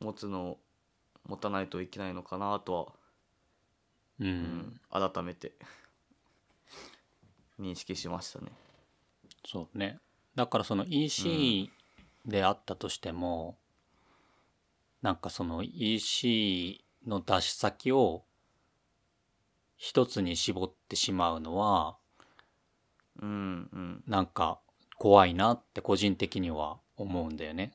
[0.01, 0.59] 持つのを
[1.27, 2.87] 持たないといけないのかなとは、
[4.21, 4.81] うん、うん
[5.12, 5.53] 改めて
[7.61, 8.53] 認識しましたね。
[9.47, 9.99] そうね。
[10.35, 11.71] だからその EC
[12.27, 13.57] であったとしても、
[15.03, 18.25] なんかその EC の出し先を
[19.77, 21.97] 一つに絞ってしまうのは
[23.21, 24.05] うんうん。
[24.07, 24.59] なんか
[24.99, 27.73] 怖いなって個人的には思うんだよね。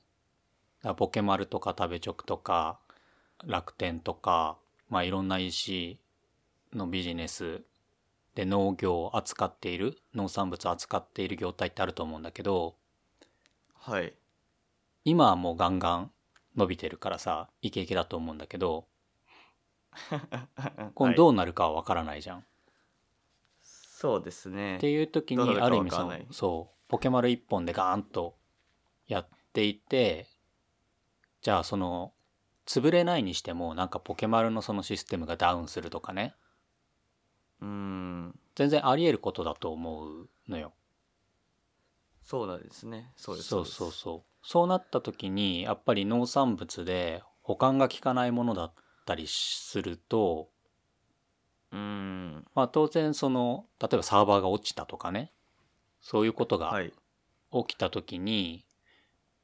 [0.79, 2.79] だからポケマルとか食べチョクとか
[3.45, 4.57] 楽天とか
[4.89, 5.97] まあいろんな EC
[6.73, 7.61] のビジネス
[8.35, 12.75] で農業を扱っている農産物を扱っている業態ってあると思うんだけど
[13.75, 14.13] はい
[15.05, 16.11] 今はもうガンガン
[16.55, 18.85] 伸びてるからさイケイケだと思うんだけど
[20.95, 22.45] 今どうなるかは分からないじゃん。
[23.61, 28.35] そうですねっていう時にある意味そのそうポケマル一本でガーンと
[29.07, 30.27] やっていて
[31.41, 32.11] じゃあその
[32.65, 36.35] 潰れないにしてもなんかポケマルのそのシステムがダウンするとかね。
[37.61, 38.39] うん。
[38.55, 40.73] 全然あり得ることだと思うのよ。
[42.21, 43.11] そうなんですね。
[43.15, 44.47] そうですそうそうそう。
[44.47, 48.73] そうなった時にやっぱり農産物で保管が効かないものだっ
[49.05, 50.49] たりすると
[51.71, 52.45] ううん。
[52.53, 55.31] まあ当然その例えばサーバーが落ちたとかね
[56.01, 56.93] そういうことがはい。
[57.51, 58.63] 起きた時に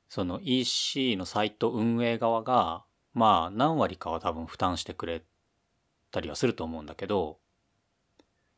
[0.10, 5.24] その EC のサイト運営側がまあ何割かは多分負担してくれ
[6.12, 7.40] たりはすると思うんだけど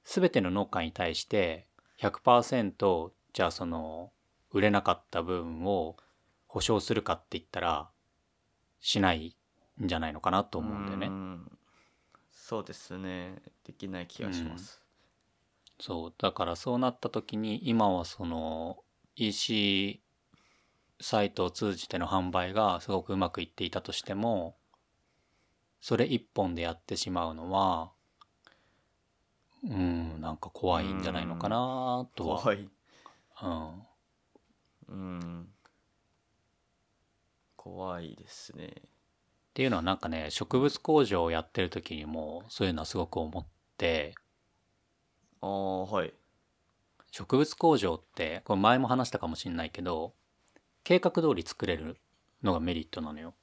[0.04, 1.68] 全ての農家に対して
[2.02, 4.12] 100%じゃあその
[4.52, 5.98] 売れなかった部分を
[6.48, 7.90] 保証するかって言ったら
[8.80, 9.36] しない
[9.84, 11.08] んじゃないのかなと思うんだよね。
[11.08, 11.52] ん。
[12.32, 13.42] そうですね。
[13.66, 14.82] できない気がします、
[15.80, 18.78] そうだからそうなった時に今はその
[19.16, 20.02] EC
[21.00, 24.58] サイトを通じての販売がすごくうまくいっていたとしても
[25.80, 27.92] それ一本でやってしまうのは
[29.64, 32.42] うんなんか怖いんじゃないのかなとは。
[32.42, 32.70] 怖い。
[33.44, 33.84] うん。
[34.88, 35.48] うん。
[37.56, 38.74] 怖いですね。
[38.78, 38.80] っ
[39.54, 43.46] ていうのはなんかね植物工場をやってる時にもそういうのはすごく思っ
[43.78, 44.14] て
[45.42, 46.14] ああはい。
[47.12, 50.14] 植物工場ってこれ前も話したかもしれないけど
[50.84, 51.98] 計画通り作れる
[52.44, 53.34] のがメリットなのよ。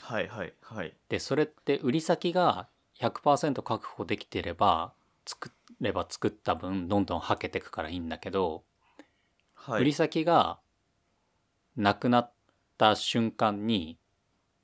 [0.00, 0.94] はいはいはい。
[1.08, 2.68] でそれって売り先が
[3.00, 4.92] 100%確保できてれば
[5.26, 5.50] 作
[5.80, 8.62] れば作った分どんどんはけてくからいいんだけど、
[9.54, 9.80] はい。
[9.82, 10.58] 売り先が
[11.76, 12.32] なくなっ
[12.78, 13.98] た瞬間に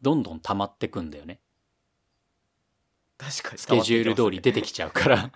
[0.00, 1.40] どんどん溜まってくんだよね。
[3.18, 5.30] 確かにスケジュール通り出てきちゃうから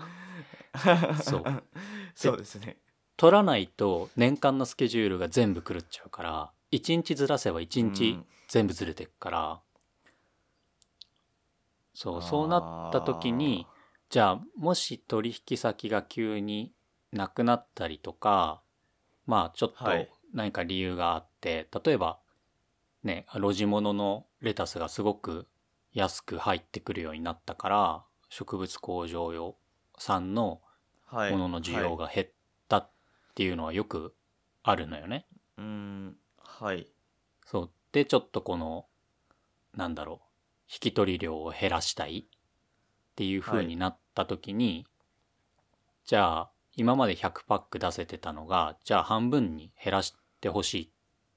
[1.23, 1.45] そう。
[2.15, 2.79] そうですね。
[3.17, 8.27] 取らないと年間のスケジュールが全部狂っちゃうから1日ずらせば1日うん。
[8.49, 9.61] 全部ずれてくから、
[11.95, 12.59] そうそうな
[12.91, 13.67] った時に
[14.09, 16.73] じゃあもし取引先が急に
[17.13, 18.63] なくなったりとか
[19.27, 20.09] まあちょっとはい。
[20.33, 22.19] 何か理由があって、例えば
[23.03, 25.47] ね路地物のレタスがすごく
[25.93, 29.57] 安く入ってくるようになったから植物工場用
[29.99, 30.61] 産のはい
[31.31, 32.27] ものの需要が減っ
[32.69, 32.91] たっ
[33.35, 34.15] ていうのはよく
[34.63, 35.27] あるのよね。
[35.57, 36.17] うーん。
[36.39, 36.87] はい。
[37.45, 37.71] そう。
[37.93, 38.87] でちょっとこの
[39.75, 40.27] なんだろう
[40.71, 44.87] 引き取り量を減らしたいっていう風になった時に、
[46.05, 50.89] じゃあ今まで100パック出せてたのがじゃあ半分に減らしてほしいっ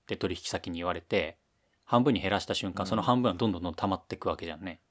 [0.08, 1.38] て取引先に言われて
[1.86, 2.88] 半分に減らした瞬間、うん。
[2.88, 4.82] その半分はどんどんどんどん溜まっていくわけじゃんね。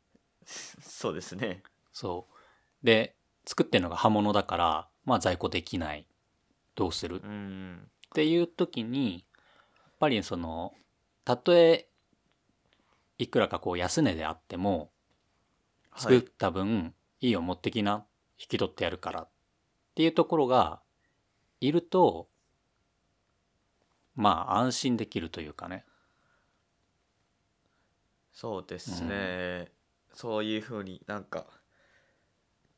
[0.47, 1.63] そうですね。
[1.93, 2.87] そう。
[2.87, 3.18] で
[3.49, 6.07] 作ってるのが刃物だからまあ在庫できない。
[6.75, 7.17] どうする？
[7.17, 7.79] うーん。
[7.79, 9.19] っていう時にや
[9.89, 10.75] っぱりその
[11.25, 11.89] たとえ
[13.17, 14.91] いくらかこう安値であっても
[15.97, 16.93] 作っはいた分、
[17.23, 18.05] い、いよ持ってきな
[18.39, 19.23] 引き取ってやるから。
[19.23, 19.29] っ
[19.95, 20.81] ていうところが
[21.63, 22.29] いると
[24.15, 25.87] まあ安心できるというかね。
[28.31, 29.73] そうですね、
[30.13, 31.47] そういうふうになんか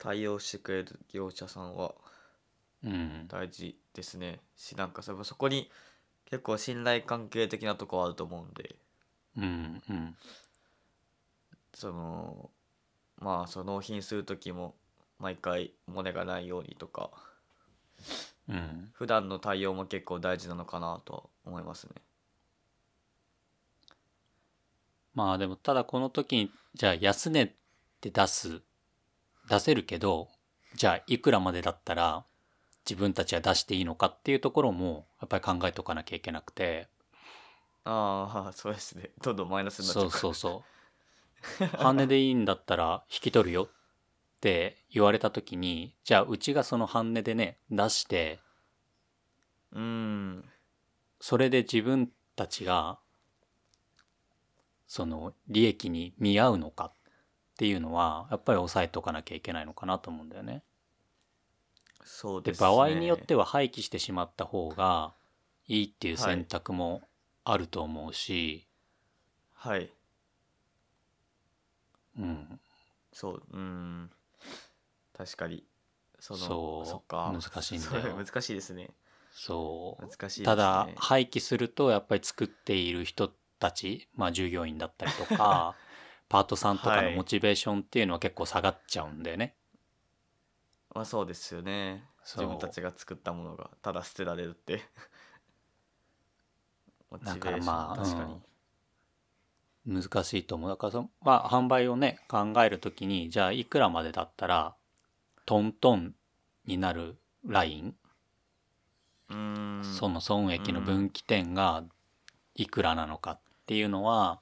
[0.01, 1.95] 対応してくれる業者さんは
[2.83, 3.29] うん。
[3.29, 4.41] 大事ですね。
[4.57, 5.71] しなんかそそこに
[6.25, 8.77] 結構信頼関係的なとこはあると思うんで。
[9.37, 10.17] うんうん。
[11.75, 12.51] その
[13.19, 14.75] まあその納品する時も
[15.19, 17.11] 毎回漏れがないようにとか
[18.49, 18.91] うん。
[18.95, 21.93] 普段の対応も結構大事なのかなとは思いますね。
[25.15, 27.51] まあでもただこの時にじゃあ安値っ
[28.01, 28.63] て出す
[29.51, 30.29] 出せるけど
[30.77, 32.25] じゃあいくらまでだったら
[32.89, 36.89] 自分たちは出していいのかっていうところもやっぱり考えとかなきゃいけなくて。
[37.85, 39.11] ああそうですね。
[39.23, 40.65] どんどんマイナスになっちゃそううそうそ
[41.63, 41.65] う。
[41.77, 43.65] 半値でいいんだったら引き取るよ。
[43.65, 43.69] っ
[44.41, 48.39] て言われた時にじゃあうちがその半値でね出して
[49.73, 50.49] うん。
[51.21, 52.99] それで自分たちが
[54.87, 56.93] その利益に見合うのかっ
[57.61, 60.63] ていうのはやっぱり抑えとかなきゃいけないのかなと思うんだよね。
[61.99, 62.67] でそうですね。
[62.67, 65.13] 場合によっては廃棄してしまった方が
[65.69, 67.03] いいっていう選択も
[67.45, 68.67] あると思うし、
[69.53, 69.91] はい。
[72.19, 72.59] うん、
[73.13, 74.11] そううん。
[75.15, 75.63] 確かに。
[76.19, 76.89] そのそう。
[76.89, 77.31] そっか。
[77.31, 78.17] 難しいんだよ。
[78.25, 78.89] 難しいですね。
[79.33, 80.03] そう。
[80.03, 80.45] 難しいですね。
[80.47, 85.77] ただ廃棄するとやっぱり作っている人たち、まあ、従業員だったりとか
[86.31, 89.57] パートさんとかのモチベーションっていうのは結構下がっちゃうんだよね。
[90.95, 92.05] まあそうですよね。
[92.23, 92.47] そう。
[92.47, 94.81] 自分たちが作ったものがただ捨てられるって。
[97.11, 98.41] モチベーションだからまあ、確かに、
[99.89, 100.03] うん。
[100.03, 100.71] 難しいと思う。
[100.71, 104.77] だからその、まあ、販売をね考えるときにじゃあいくらまでだったら
[105.47, 106.15] トントン
[106.65, 107.97] になるライン、
[109.83, 111.83] その損益の分岐点が
[112.55, 114.41] いくらなのかっていうのは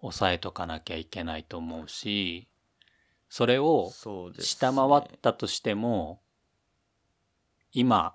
[0.00, 2.48] 抑えとかなきゃいけないと思うし
[3.28, 3.92] それを
[4.38, 6.20] 下回ったとしても
[7.72, 8.14] 今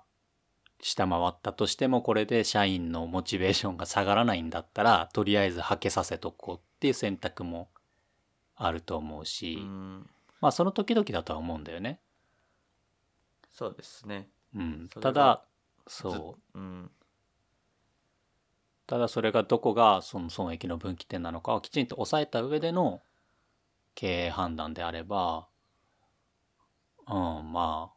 [0.80, 7.68] 下回ったとしてもこれで社員のモチベーションが下がらないんだったらとりあえずはけさせとこうっていう選択も
[8.56, 10.06] あると思うし、うん。
[10.40, 12.00] まあその時々だとは思うんだよね。
[13.50, 14.28] そうですね。
[14.54, 15.44] うん、ただ
[15.86, 16.58] ずそう。
[16.58, 16.90] うん
[18.86, 23.02] ただそれがどこがその損益の分岐点なのかをきちんと抑えた上での
[23.94, 25.48] 経営判断であれば
[27.06, 27.94] うんまあ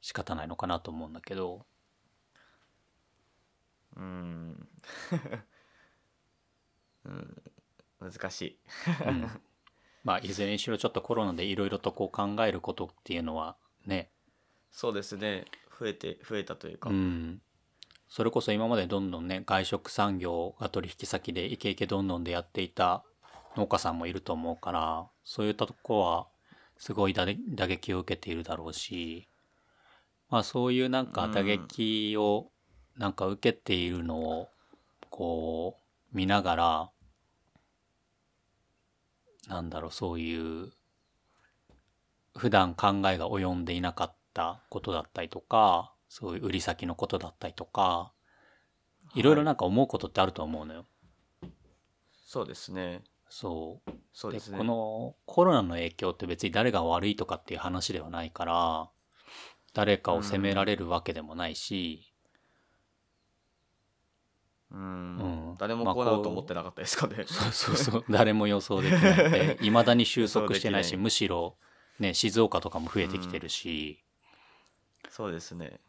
[0.00, 1.66] 仕方ないのかなと思うんだけど。
[3.96, 4.68] うん。
[7.04, 7.42] うん。
[8.00, 8.58] 難しい。
[9.06, 9.42] うん。
[10.04, 14.10] まあいずれにしろちょっとコロナでいろいろとこう考えることっていうのはね、
[14.70, 15.44] そうですね。
[15.78, 17.42] 増えて増えたというか、うん、
[18.08, 23.04] それこそ今までどんどんね外食産業が取引先でイケイケどんどんでやっていた
[23.56, 26.26] 農家さんもいると思うからそういったとこは
[26.78, 29.28] すごい打打撃を受けているだろうし
[30.30, 32.50] まあそういうなんか打撃を
[32.96, 34.48] なんか受けているのを
[35.10, 35.78] こ
[36.12, 36.90] う見ながら
[39.48, 40.72] なんだろうそういう
[42.36, 48.12] 普段考えが及んでいなかったことだったりとかそういう売り先のことだったりとか
[49.14, 49.22] い。
[49.22, 50.86] ろいろなんか思うことってあると思うのよ。
[52.24, 53.02] そうですね。
[53.28, 53.90] そう。
[54.12, 54.58] そうですね。
[54.58, 58.90] このコロナの影響って別に誰が悪いとかっていう話ではないから
[59.74, 62.12] 誰かを責められるわけでもないし、
[64.70, 65.54] うん、うん。
[65.58, 68.04] 誰もまあこうなることう思ってなかったですかね、そうそうそう。
[68.10, 69.58] 誰も予想できないって。
[69.64, 71.56] いまだに収束してないしむしろ
[71.98, 74.04] ね静岡とかも増えてきてるし、
[75.10, 75.80] そうですね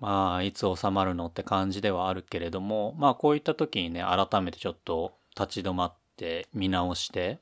[0.00, 7.38] まあいつ収まるのって感じではあるけれどもまあこういった時にね改めてちょっと立ち止まって見直して、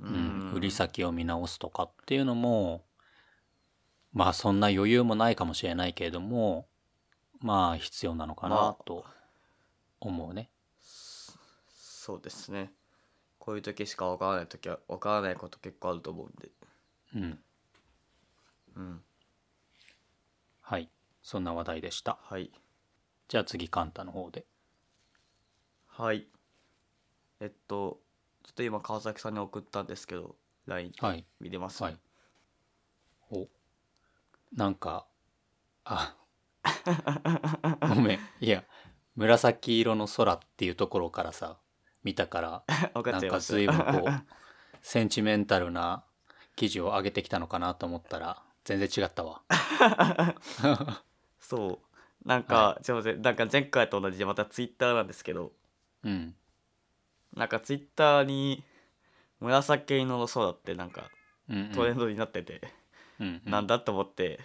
[0.00, 2.84] ううん売り先を見直すとかっていうのも
[4.12, 6.66] まあそんな余裕もないかもしれないけれども
[7.40, 9.04] まあ必要なのかなまあと
[10.00, 10.50] 思うね。
[10.80, 12.70] そうですね
[13.40, 16.50] こういう時しかわからない時はわからないこと結構あると思うんで
[17.16, 17.38] うん。
[18.76, 19.00] うん
[20.68, 20.88] はい。
[21.26, 22.20] そんな話題でした。
[22.22, 22.52] はい
[23.26, 24.46] じゃあ次カンタの方で。
[25.88, 26.28] はい
[27.40, 27.98] えっと
[28.44, 31.26] ちょっと今川崎さんに送ったんですけど LINE はい。
[31.40, 31.98] 見れます、はい。
[33.32, 33.48] お。
[34.54, 35.08] なんか、
[35.84, 36.14] あ、
[37.88, 38.18] ごめん。
[38.40, 38.64] いや、
[39.16, 41.58] 紫色の空っていうところからさ、
[42.04, 42.64] 見たから、
[42.94, 44.22] なんか随分こう、
[44.80, 46.04] センチメンタルな
[46.54, 49.42] 記事を上げてきたのかなと思ったら、全然違ったわ。
[51.48, 51.80] そ
[52.24, 55.52] うなんか、はすいませんなんか前回と同じでまたツイッターなんですけど
[56.02, 56.34] うん。
[57.36, 58.64] なんかツイッターに
[59.40, 61.10] 紫色の空ってなんか。
[61.74, 62.60] トレンドになってて、
[63.20, 63.52] うん、うん。
[63.52, 64.40] なんだと思って、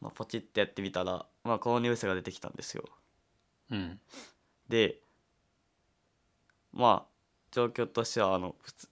[0.00, 2.84] まあ、ポチってやってみたら、まあ、このニュースが出てきたんですよ
[3.72, 3.98] うん。
[4.68, 5.00] で
[6.72, 7.10] まあ
[7.50, 8.88] 状況としてはあの普通、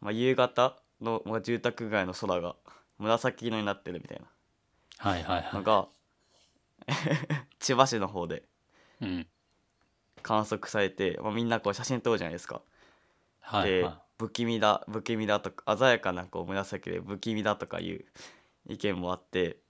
[0.00, 2.56] まあ、夕方の、まあ、住宅街の空が
[2.98, 4.20] 紫色になってるみたい
[4.98, 5.44] はいはいはい。
[5.44, 5.88] なのが
[7.58, 8.44] 千葉市の方で
[9.00, 9.26] うん。
[10.22, 12.62] 観測されて、まあ、みんなこう写真撮るじゃないですか。
[13.42, 18.04] ではいは不気味だ不気味だとか鮮やかなこう紫で不気味だとかいう
[18.66, 19.60] 意見もあって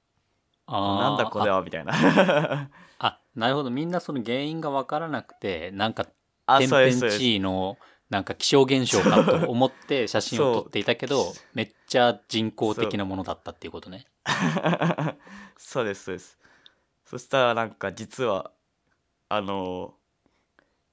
[0.66, 3.70] なんだこれはみたいなああ、なるほど。
[3.70, 6.06] みんなその原因がわからなくて、なんか、
[6.46, 7.78] あ天そうですそうです変地異の、
[8.10, 14.06] なんか気象現象かと思って写真を撮っていたけど、めっちゃ人工的なものだったっていうことね。
[15.56, 16.38] そうですそうです
[17.04, 18.52] そしたらなんか実は
[19.28, 19.94] あの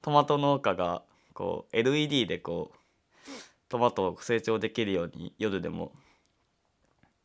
[0.02, 2.78] トマト農家がこう LED でこう
[3.70, 5.92] トマトを成長できるように夜でも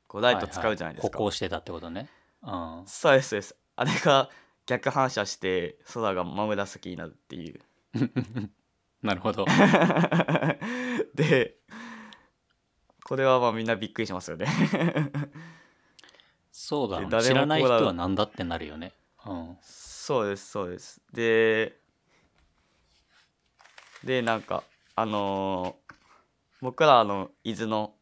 [0.08, 2.08] こうライト使うじゃないですか、歩行してたってことね。
[2.42, 2.82] うん。
[2.86, 4.28] そうですそうですあれが
[4.66, 7.61] 逆反射して空が真紫になるっていう
[9.02, 9.44] なるほど。
[11.14, 11.56] で
[13.04, 14.46] これはまあみんなびっくりしますよね
[16.62, 17.06] そうだね。
[17.06, 18.92] で誰も知らない人は何だってなるよね。
[19.26, 19.56] うん。
[19.62, 21.78] そうですそうですで
[24.04, 24.62] でなんか
[24.94, 25.94] あのー
[26.61, 27.94] 僕らあの伊豆の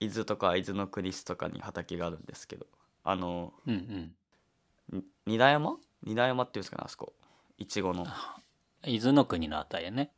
[0.00, 2.66] 伊豆とか伊豆の国市とかに畑があるんですけど
[3.04, 3.74] あのうん
[4.90, 4.96] うん。
[4.98, 7.12] に二田山二田山っていうんですかねあそこ
[7.58, 8.04] いちごの
[8.84, 10.10] 伊豆の国のあたりやね。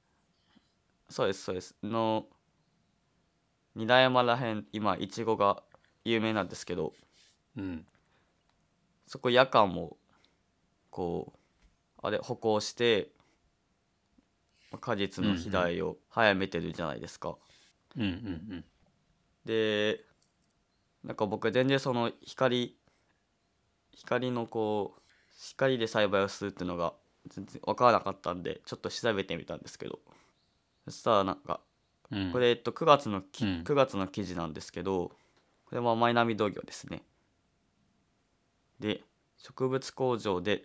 [1.11, 2.25] そうですそうですの
[3.75, 5.63] 二田山らへん今いちごが
[6.07, 6.95] 有名なんですけど
[7.57, 7.87] うん。
[9.07, 9.97] そこ夜間も
[10.91, 13.11] こうあれ歩行して
[14.81, 17.37] 果実の肥大を早めてるじゃないですか。
[17.97, 18.11] うんうんう
[18.57, 18.65] ん。
[19.45, 20.01] で
[21.05, 22.77] なんか僕全然その光
[23.93, 25.01] 光のこう
[25.39, 26.95] 光で栽培をするっていうのが
[27.29, 30.01] 全然分からなかったんでちょっと調べてみたんですけど
[30.87, 31.61] そしたらなんか
[32.11, 35.11] うん、これ、えっと、9月のき、うん9月の記事なんですけど
[35.67, 37.03] これはマイナミ同業ですね
[38.81, 39.03] で
[39.37, 40.65] 植物工場で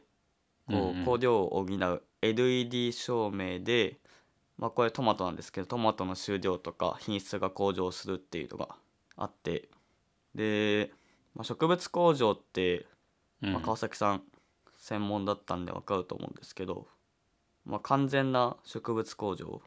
[0.68, 1.02] こうんうん。
[1.02, 3.98] う香料を補う LED 照明で、
[4.58, 8.76] まあ、これトマトなんですけどトマトの収量とか品質が向上するっていうのが
[9.16, 9.70] あって
[10.36, 10.92] で、
[11.36, 12.86] まあ、植物工場って、
[13.42, 13.54] うん。
[13.54, 14.24] まあ、川崎さん
[14.78, 16.88] 専門だったんで分かると思うんですけど、
[17.66, 19.62] まあ、完全な植物工場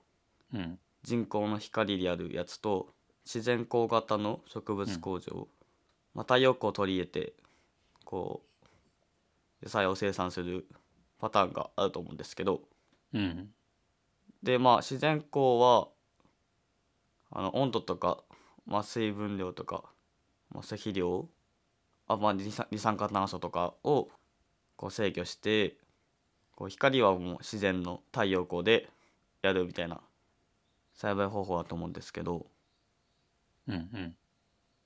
[0.55, 0.79] うん。
[1.03, 2.89] 人工の光でやるやつと
[3.25, 5.49] 自然光型の植物工場、
[6.15, 7.33] まあ、太陽光を取り入れて
[8.13, 8.43] こ
[9.63, 10.67] う野菜を生産する
[11.19, 12.61] パターンがあると思うんですけど。
[13.15, 13.49] うん。
[14.43, 15.89] でまあ自然光は
[17.31, 18.23] あの温度とか、
[18.67, 19.85] まあ、水分量とか、
[20.51, 21.27] まあ、赤量
[22.07, 24.11] あ、まあ、二酸二酸化炭素とかを
[24.77, 25.79] こう制御して
[26.55, 28.91] こう光はもう自然の太陽光で
[29.41, 30.01] やるみたいな
[30.93, 32.45] 栽培方法だと思うんですけど。
[33.69, 34.15] うんうん。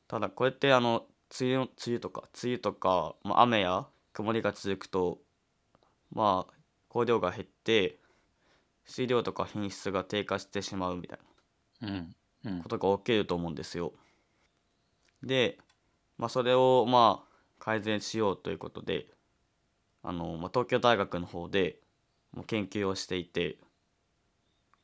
[0.07, 5.19] ただこれってあの梅雨の梅雨とか梅雨とか、まあ、雨や曇りが続くと
[6.13, 6.53] まあ
[6.93, 7.99] 香料が減って
[8.85, 11.19] 水量とか品質が低下してしまうみたい
[11.81, 12.15] なうん
[12.45, 13.93] うんことが起きると思うんですよ。
[15.23, 15.59] で、
[16.17, 19.07] まあ、それをまあ改善しようということで
[20.03, 21.81] あの、まあ、東京大学の方で
[22.47, 23.59] 研究をしていて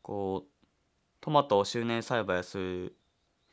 [0.02, 0.66] こう
[1.20, 2.96] トマトを周年栽培する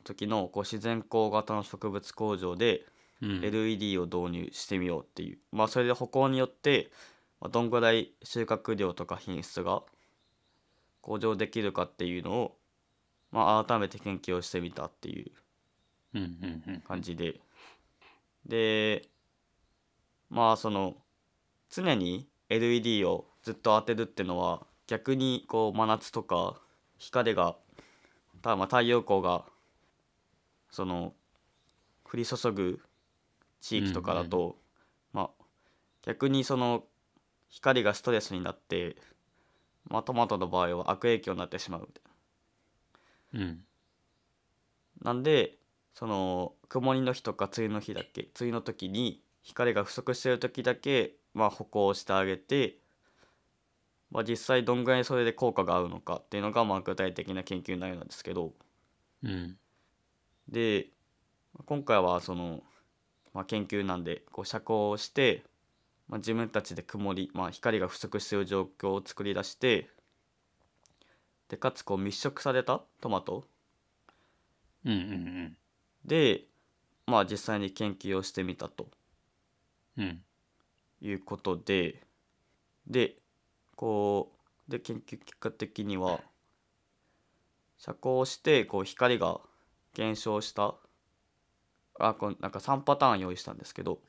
[0.04, 2.86] 時のこう自然光型の植物工場で
[3.22, 3.44] うん。
[3.44, 6.90] LED を導入してみようっていう、まあそれで歩行によって
[7.40, 9.82] まあどんぐらい収穫量とか品質が
[11.02, 12.56] 向上できるかっていうのを、
[13.30, 15.30] まあ、改めて研究をしてみたっていう
[16.14, 16.80] うんうんうん。
[16.80, 17.40] 感じで。
[18.46, 19.08] で
[20.30, 20.96] まあその
[21.68, 26.60] 常に LED をずっと当てるっていうのは逆にこう真夏とか
[26.98, 27.56] 光が
[28.42, 29.44] たまあ太陽光が
[30.70, 31.14] その
[32.04, 32.80] 降り注ぐ
[33.60, 34.56] 地域とかだと、
[35.12, 35.44] まあ
[36.02, 36.84] 逆にその
[37.48, 38.96] 光がストレスになって、
[39.88, 42.02] まあ、トマトの場合は悪影響になってしまうみたい
[43.40, 43.46] な。
[43.46, 43.64] うん。
[45.02, 45.58] なんで
[45.94, 52.76] その曇りの日とか梅雨の日だけ梅雨の時に光が不足してる時だけまあ歩行してあげて、
[54.10, 58.52] まあ、実際どんぐらいそれで効果があるのかっていうのがまあ具体的な研究内容なんですけど。
[59.22, 59.59] うん
[60.50, 60.88] で
[61.66, 62.62] 今回はその、
[63.32, 65.44] まあ、研究なんでこう遮光をして、
[66.08, 69.88] まあ、自分たちで曇り、まあ、光が不足している状況を作り出して
[71.48, 73.44] でかつこう密植されたトマト。
[74.84, 75.56] うんうん
[76.04, 76.44] で
[77.06, 78.88] まあ実際に研究をしてみたと。
[79.98, 80.22] うんうん。
[81.02, 82.02] いうことで
[82.86, 83.16] で
[83.74, 84.32] こ
[84.68, 86.20] うで研究結果的には
[87.78, 89.40] 遮光してこう光が
[89.94, 90.74] 減少した。
[91.98, 94.00] あこうなんか3パターン用意したんですけど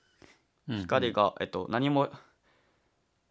[0.67, 0.81] うんうん。
[0.81, 2.09] 光が、えっと、何も、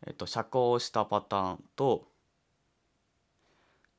[0.07, 2.07] えっと、遮光したパターンと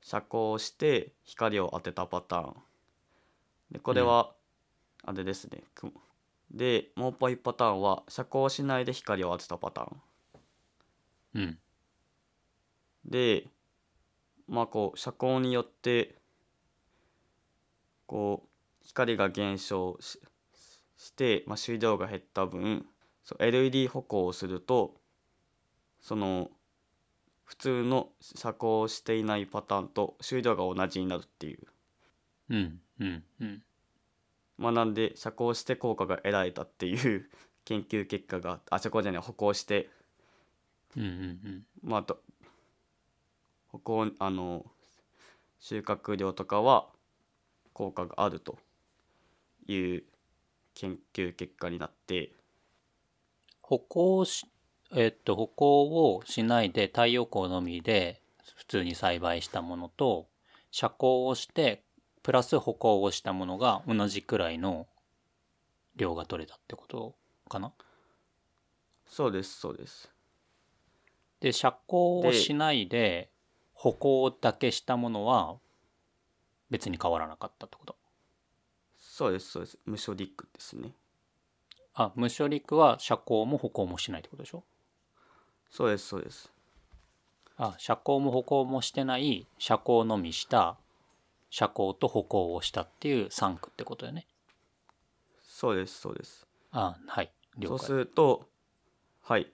[0.01, 2.55] 遮光して光を当てたパターン。
[3.71, 4.33] でこれは、
[5.03, 5.63] あれですね。
[5.73, 5.91] く
[6.51, 10.01] でもう一パターンは遮光しないで光を当てたパターン。
[11.35, 11.59] うん。
[13.05, 13.47] で
[14.47, 16.20] まあこう遮光によって
[18.11, 18.47] こう
[18.83, 20.19] 光が減少し
[20.97, 22.85] して、まあ、収量が減った分
[23.23, 24.95] そう LED 歩行をすると
[26.01, 26.49] その
[27.45, 31.59] 普通の遮光していないパターンと収量が同じになるっていう。
[32.49, 33.63] うんうんうん。
[34.57, 37.29] まあなんで遮光して効果が得られたっていう
[37.63, 39.89] 研究結果があ遮光じゃない歩行して。
[40.97, 41.65] うんうん。
[41.81, 42.21] まああと
[43.67, 44.65] 歩行あの
[45.59, 46.89] 収穫量とかは
[47.81, 48.59] 効果があると
[49.65, 50.03] いう
[50.75, 52.31] 研究結果になって。
[53.63, 54.45] 歩行し
[54.93, 58.21] えっと歩行をしないで太陽光のみで
[58.55, 60.27] 普通に栽培したものと
[60.69, 61.81] 遮光をして
[62.21, 64.85] プラス歩行をしたものが同じくらいの
[65.95, 67.15] 量が取れたってこと
[67.49, 67.71] かな？
[69.07, 70.11] そうですそうです。
[71.39, 73.31] で遮光をしないで
[73.73, 75.55] 歩行だけしたものは
[76.71, 77.95] 別に変わらなかったってこと？
[78.97, 79.77] そうですそうです。
[79.85, 80.93] 無処理区ですね。
[81.93, 84.63] あ無処理区は遮光も歩行もしないってことでしょ？
[85.69, 86.51] そうですそうです。
[87.57, 90.77] あ遮光も歩行もしてない遮光のみした
[91.49, 94.25] 遮光と歩行をしたっていう3区ってことよね？
[95.43, 96.47] そうですそうです。
[96.71, 97.77] あはい了解。
[97.77, 98.47] そうすると
[99.21, 99.51] はい、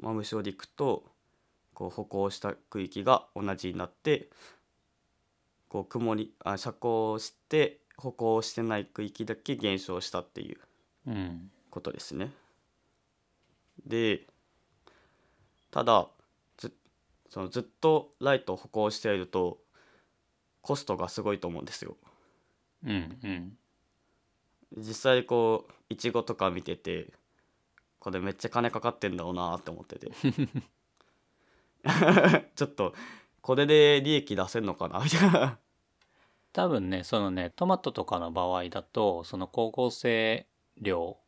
[0.00, 1.04] まあ、無償陸と
[1.74, 4.30] こう歩行した区域が同じになって
[5.76, 10.58] こう曇りあ遮光して歩行してない区域だけ減少したっていう
[11.06, 12.32] うんことですね。
[13.84, 14.26] で
[15.70, 16.08] ただ
[16.56, 16.72] ず
[17.28, 19.58] そのずっとライトを歩行していると
[20.62, 21.98] コストがすごいと思うんですよ。
[22.82, 23.58] うんうん
[24.78, 27.12] 実際こういちごとか見てて
[27.98, 30.10] これめっちゃ金かかってんだろうなって思ってて
[32.56, 32.94] ちょっと
[33.42, 35.00] これで利益出せんのかな？
[35.04, 35.58] みたいな
[36.56, 40.46] 多分ねそのねトマトとかの場合だとその光合成
[40.80, 41.18] 量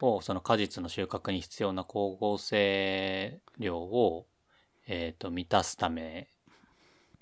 [0.00, 4.26] をその果実の収穫に必要な光合成量を、
[4.88, 6.26] えー、と満たすため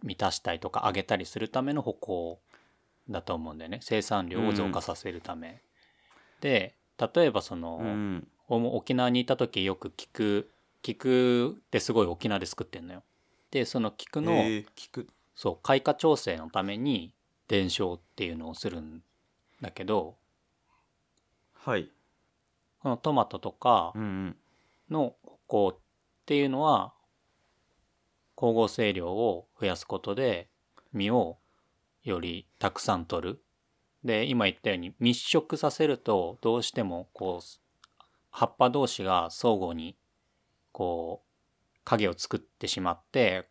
[0.03, 2.41] 満たしたりとか上げたりするための歩行
[3.11, 5.61] だと思うんだよね生産量を増加させるため。
[6.41, 10.51] で例えばその、うん沖縄にいた時よく菊
[10.83, 13.03] 菊ってすごい沖縄で作ってんのよ。
[13.51, 17.13] でその菊の、へえ聞くそう開花調整のために
[17.49, 19.03] 伝承っていうのをするん
[19.61, 20.17] だけど
[21.55, 21.91] はい
[22.81, 23.93] このトマトとか
[24.91, 25.77] の歩行っ
[26.27, 26.93] ていうのは
[28.37, 30.49] 光合成量を増やすことで
[30.93, 31.39] 実を
[32.03, 33.41] よりたくさん取る。
[34.05, 39.97] で今言ったように密植させるとどうしてもこう葉っぱ同士が相互に
[40.73, 43.49] こう影を作ってしまって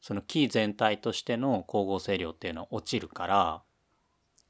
[0.00, 3.62] その木全体としての光合成量っていうのは落ちるから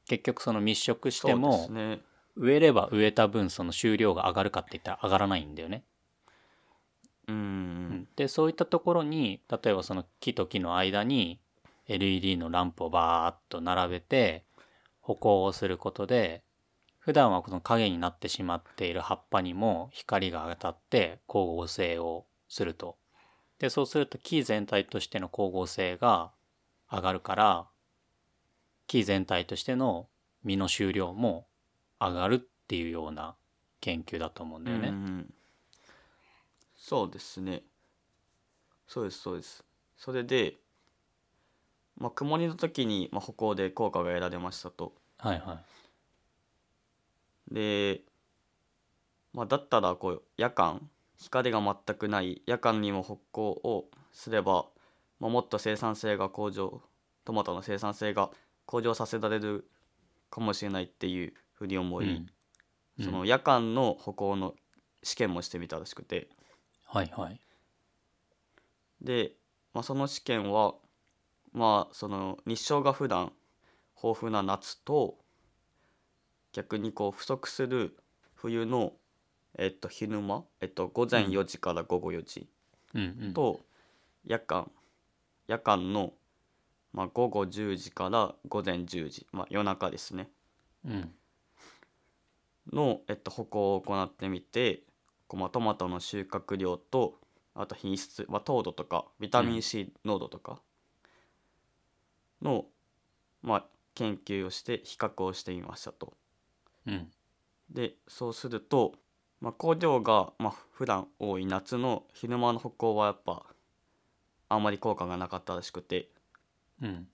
[0.07, 2.01] 結局その密植してもね
[2.35, 5.83] 植えれば植えた分その収量が上がるかって言ったら上がらないんだよね。
[7.27, 11.39] うんでそういったところに例えばその木と木の間に
[11.87, 14.43] LED のランプをバーッと並べて
[15.01, 16.43] 歩行をすることで
[16.99, 22.97] 普段はこの影になってしまっている葉っぱにも光が当たって光合成をすると。
[23.61, 26.31] でそうすると木全体としての光合成が
[26.91, 27.67] 上がるから
[28.87, 30.07] 木全体としての
[30.43, 31.45] 実の収量も
[31.99, 33.35] 上がるっていうような
[33.79, 34.89] 研究だと思うんだよね。
[34.89, 35.33] うんうん
[36.75, 37.61] そうですね
[38.87, 39.63] そうですそうです
[39.95, 40.55] それで
[41.95, 45.61] まあ曇りの時に、まあ、歩行で効果が得られましたとはいは
[47.51, 47.53] い。
[47.53, 48.01] で、
[49.31, 50.89] まあ、だったらこう夜間
[51.21, 54.65] 光が全くない夜間にも歩行をすれば、
[55.19, 56.81] まあ、もっと生産性が向上
[57.23, 58.31] トマトの生産性が
[58.65, 59.69] 向上させられる
[60.29, 62.25] かもしれないっていうふうに思い、うん。
[63.03, 64.55] その夜間の歩行の
[65.03, 66.29] 試験もしてみたらしくて。
[66.85, 67.39] はいはい。
[69.01, 69.33] で、
[69.73, 70.75] まあ、その試験は
[71.53, 73.31] まあその日照が普段
[74.01, 75.17] 豊富な夏と
[76.53, 77.97] 逆にこう不足する
[78.35, 78.93] 冬の、
[79.57, 82.47] えっと、昼間、えっと、午前4時から午後4時。
[82.93, 83.33] うんうん。
[83.33, 83.59] と
[84.25, 84.71] 夜間。
[85.47, 86.13] 夜間の、
[86.93, 90.29] まあ、午後10時から午前10時、まあ、夜中ですね。
[90.85, 91.13] うん。
[92.71, 94.83] の、えっと、歩行を行ってみて
[95.27, 97.19] こう、まあ、トマトの収穫量と
[97.53, 100.61] あと品質、まあ、糖度とかビタミン C 濃度とか
[102.41, 102.65] の、
[103.41, 106.13] まあ、研究をして比較をしてみましたと。
[106.85, 107.11] うん。
[107.69, 108.93] でそうすると、
[109.41, 113.43] まあ、工場が、まあ、普段多い夏の昼間の歩行はやっぱ
[114.49, 116.09] あんまり効果がなかったらしくて。
[116.81, 117.07] うん。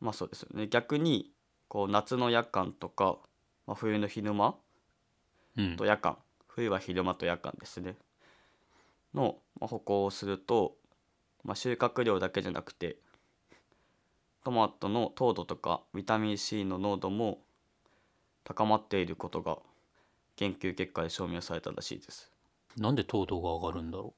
[0.00, 0.66] まあそうですよね。
[0.68, 1.32] 逆に
[1.68, 3.18] こう夏の夜間とか、
[3.66, 4.54] まあ、冬の昼間
[5.56, 5.76] うん。
[5.76, 6.18] と夜間
[6.48, 7.96] 冬は昼間と夜間ですね。
[9.14, 10.76] の、まあ、歩行をすると、
[11.42, 12.98] まあ、収穫量だけじゃなくて
[14.44, 17.40] トマトの糖度とかビタミン C の濃度も
[18.44, 19.58] 高まっていることが
[20.40, 22.32] 研究結果で証明されたらしいです。
[22.78, 24.14] なんで糖度が上がるんだろ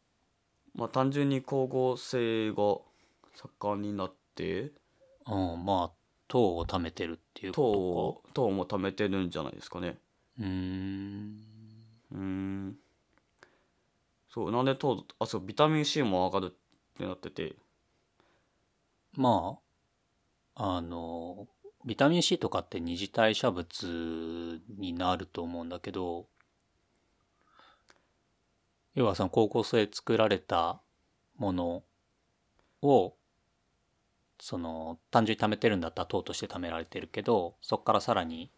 [0.73, 2.79] まあ単純に光合成が
[3.35, 4.73] 盛んになってう
[5.27, 5.93] うんまあ
[6.29, 9.89] 糖を貯めてるっていう糖こを糖も貯めてるんじゃないですかね。
[9.89, 10.01] とか
[10.39, 11.37] うーん。
[12.13, 12.77] うーん。
[14.29, 16.57] そうなんで糖あそうビタミン C も上がるっ
[16.97, 17.57] てなってて。
[19.17, 19.59] ま
[20.55, 21.49] ああの
[21.85, 26.27] ビタミン C とかって二次代謝物になると思うんだけど
[28.95, 30.81] 要はその光合成作られた
[31.37, 31.83] もの
[32.83, 33.15] を
[34.41, 38.51] その単純に貯めてるんだったら糖として貯められてるけどそこからさらに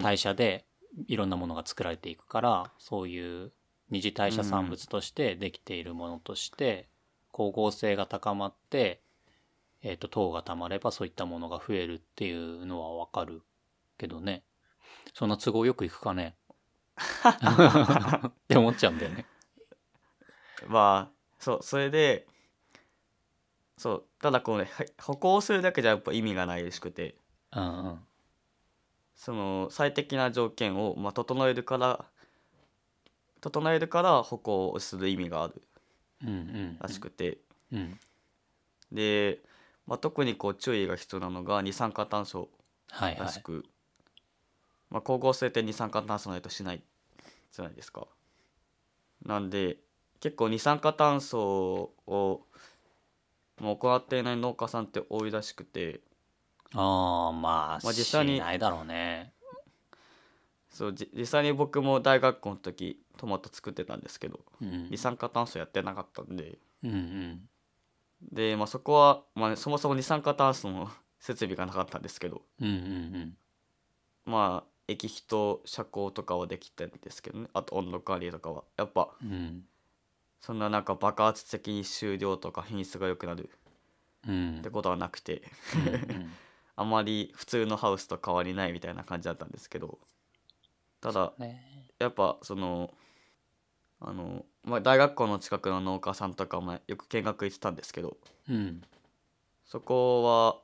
[0.00, 0.64] 代謝で
[1.08, 3.52] いろんなものが作られていくから、そういう
[3.90, 6.88] 二次代謝産物としてできているものとして、
[7.32, 9.00] 光合成が高まって、
[9.84, 13.42] えっ、と、糖が溜まればそういったものが増えるっていうのはわかる
[13.98, 14.42] けどね。
[15.12, 16.36] そんな都合よくいくかね。
[16.96, 19.26] って思っちゃうんだよね。
[20.66, 22.26] まあそうそれで
[23.76, 27.16] そうただこうねはい歩行するだけじゃやっぱ意味がないらしくて
[27.52, 28.06] うんうん。
[29.14, 32.04] その最適な条件を、まあ、整えるから
[33.40, 35.62] 整えるから歩行をする意味がある
[36.22, 36.78] うんうん。
[36.80, 37.38] らしくて、
[37.70, 37.98] うん。
[38.90, 39.40] で、
[39.86, 42.48] まあ、特にこう注意が必要なのが二酸化炭素
[42.90, 43.20] はいはい。
[43.20, 43.64] らしく、
[44.90, 46.82] まあ、光合成って二酸化炭素ないとしない
[47.52, 48.06] じゃないですか。
[49.24, 49.78] なんで
[50.20, 52.46] 結構二酸化炭素を
[53.60, 56.00] もう行っていない農家さんって多いらしくて
[56.74, 59.32] ああ、まあ、まあ実際にしないだろうね。
[60.70, 64.98] そうじ実際に僕も大学校の時トマト作ってたんですけどうん二。
[64.98, 67.48] 酸化炭素やってなかったんでうんうん。
[68.32, 72.42] で、まあ、そこは、まあ、そもそも二酸化炭素の設備がなかったんですけど。
[72.60, 73.36] うんうん
[74.26, 77.48] まあ液肥と遮光とかはできてるんですけどね。
[77.54, 78.64] あと温度管理とかは。
[78.76, 79.32] やっぱうん。
[79.32, 79.64] うん。
[80.40, 83.50] そんななんか爆発的に収量とか品質が良くなる。
[84.26, 84.58] うん。
[84.58, 85.42] ってことはなくて。
[85.76, 86.32] うんうん。
[86.76, 89.98] あまり普通のハウスと変わりないみたいな感じだったんですけど。
[91.00, 91.90] ただね。
[91.98, 92.92] やっぱその
[94.00, 98.16] あの、まあ、大学校の近くの農家さんとかもよく見学行ってたんですけど
[98.48, 98.82] うん。
[99.66, 100.60] そこは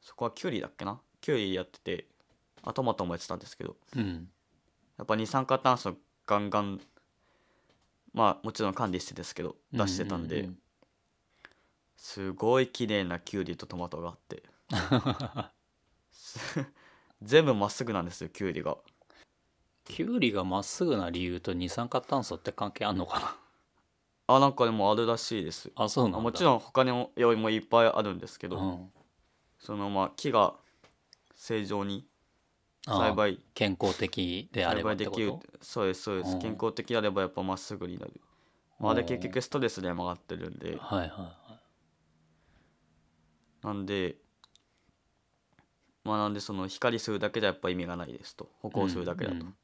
[0.00, 1.00] そこはキュウリだっけな？
[1.20, 2.06] キュウリやってて
[2.62, 4.28] あトマトもやってたんですけどうん。
[4.98, 5.96] やっぱ二酸化炭素
[6.26, 6.80] ガンガン
[8.12, 10.48] まあもちろん管理してですけど出してたんで、
[11.96, 14.42] すごい綺麗なキュウリとトマトがあって
[16.10, 16.66] す
[17.22, 18.76] 全部まっすぐなんですよキュウリが
[19.90, 23.36] キュウリがまっすぐな理由と二酸化炭素って関係あんのか
[24.28, 25.72] あなんかでもあるらしいです。
[25.76, 28.90] なあそうなんもちろん他にも用意もいっぱいあるんですけど、うん、
[29.58, 30.54] そのまあ木が
[31.34, 32.06] 正常に
[32.86, 36.34] 栽培健康的であれ栽ばってこ培できるとそうですそうです。
[36.34, 36.38] うん。
[36.38, 38.20] 健康的であればやっぱまっすぐになる、
[38.78, 40.76] まあ、あれ結局ストレスで曲がってるんで。
[40.78, 41.60] はいはいは
[43.62, 44.14] なんで
[46.04, 48.48] まあなんでその光するだけじゃやっぱ意味がないですと。
[48.60, 49.54] 歩行するだけだと、うんうん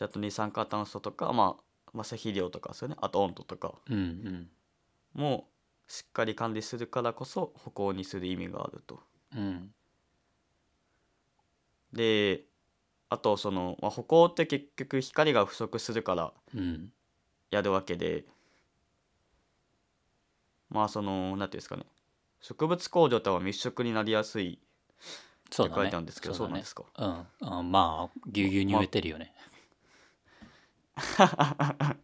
[0.00, 2.96] ああと二酸化炭素とか、まあ、まあ肥料とかですよね。
[3.00, 3.74] あと温度とか。
[5.12, 5.48] も
[5.88, 9.00] しっかり管理するからこそ歩行にする意味があると。
[9.36, 9.74] うん。
[11.92, 12.44] で
[13.08, 16.92] あとその、まあ、歩行って結局光が不足するからうん。
[17.50, 18.24] やるわけで
[20.68, 21.84] まあその何ていうんですかね。
[22.40, 24.58] 植物工場とは密食になりやすいっ
[25.48, 26.84] て書いてあるんですけどそう,、なんですか？
[26.96, 27.26] うん。
[27.40, 29.34] あまあぎゅうぎゅうに植えてるよね、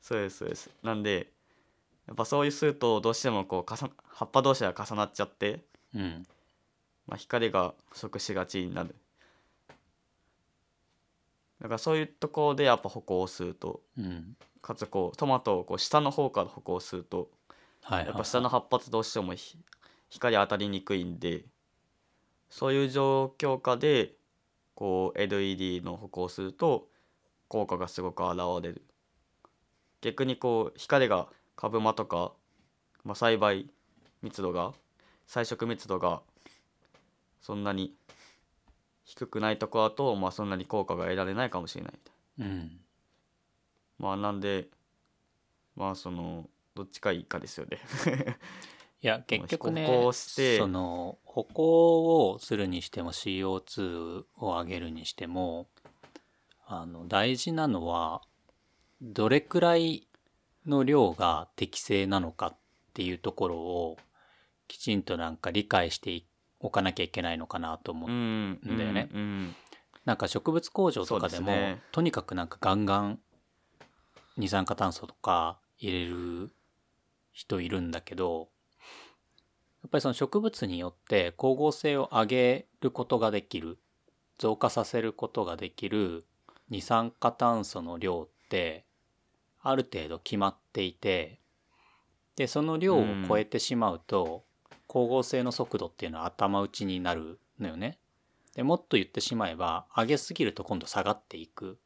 [0.00, 0.70] そうですそうです。
[0.82, 1.32] なんで
[2.06, 6.26] やっぱそういうするとどうしてもこう重な葉っぱ同士が重なっちゃって、うん。
[7.06, 8.94] まあ、光が不足しがちになる。
[11.60, 14.36] だからそういうところでやっぱ歩行をするとうん。
[14.60, 17.30] かつこうトマトをこう下の方から歩行すると
[17.82, 18.06] はいはい。
[18.08, 19.58] やっぱ下の葉っぱとどうしてもひ
[20.10, 21.44] 光当たりにくいんで
[22.50, 24.14] そういう状況下で
[24.74, 26.88] こう LED の歩行すると
[27.52, 28.80] 効果がすごく現れる。
[30.00, 32.32] 逆にこう光が株間とか、
[33.04, 33.68] まあ、栽培
[34.22, 34.72] 密度が
[35.26, 36.22] 彩色密度が
[37.42, 37.94] そんなに
[39.04, 41.92] 低くないとこだと、まあ、そんなに効果が得られないかもしれない。
[41.92, 41.98] み
[42.38, 42.80] たいなうん。
[43.98, 44.68] まあなんで
[45.76, 47.80] まあそのどっちかいいかですよね。
[49.02, 49.86] いや 結局ね
[50.56, 55.68] その歩行をするにしても CO2 を上げるにしても
[56.66, 58.22] あの大事なのは
[59.00, 60.06] どれくらい
[60.66, 62.56] の量が適正なのかっ
[62.94, 63.96] ていうところを
[64.68, 66.22] きちんとなんか理解して
[66.60, 68.10] おかなきゃいけないのかなと思う。
[68.10, 69.56] うんだよねうんうん
[70.04, 73.20] なんか植物工場とかでもねとにかくなんかガンガン
[74.36, 76.50] 二酸化炭素とか入れる
[77.32, 78.48] 人いるんだけど
[79.82, 83.78] やっぱりその植物によって光合成を上げることができる
[84.38, 86.24] 増加させることができる
[86.72, 88.86] 二酸化炭素の量って
[89.60, 91.38] ある程度決まっていて
[92.34, 94.42] でその量を超えてしまうと、
[94.88, 97.98] 光合成の速度っていうのは頭打ちになるのよね。
[98.54, 101.78] でもっと言ってしまえば上げすぎると今度下がっていく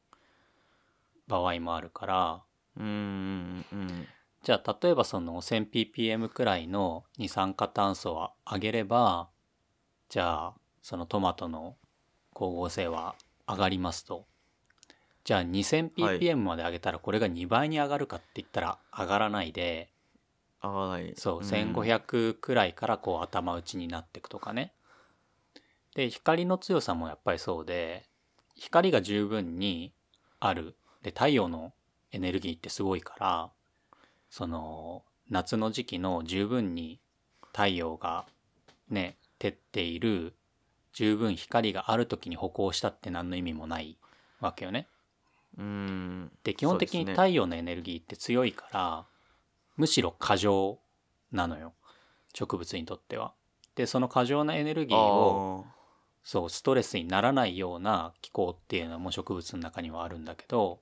[1.27, 2.43] 場合もあるから。
[2.77, 3.65] うん
[4.45, 9.31] じゃあ例えばその 1000ppm くらいの二酸化炭素は上げれば
[10.09, 11.77] じゃあそのトマトの
[12.33, 13.17] 光合成は
[13.49, 14.27] 上がりますと
[15.27, 19.91] じゃあ 2000ppm まで上げたらこれが2倍に上がるかって言ったら上がらないで
[20.61, 24.73] 合わないそう、ん1500くらいからこう頭打ちになっていくとかね。
[25.95, 28.05] で、光の強さもやっぱりそうで、
[28.55, 29.93] 光が十分に
[30.41, 30.77] ある。
[31.03, 31.73] で、太陽の
[32.13, 33.51] エネルギーってすごいから、
[34.31, 37.01] その、夏の時期の十分に
[37.53, 38.27] 太陽が
[38.89, 40.35] ね、照っている、
[40.93, 43.99] 十分光がある時に歩行したって何の意味もない
[44.41, 44.89] わけよね。
[45.59, 46.33] うん。
[46.45, 49.07] で基本的に太陽のエネルギーって強いから、
[49.77, 50.79] むしろ過剰
[51.33, 51.75] なのよ。
[52.35, 53.33] 植物にとっては。
[53.75, 55.71] でその過剰なエネルギーをあ
[56.25, 60.81] そうストレスにならないような気候っていうのも植物の中にはあるんだけど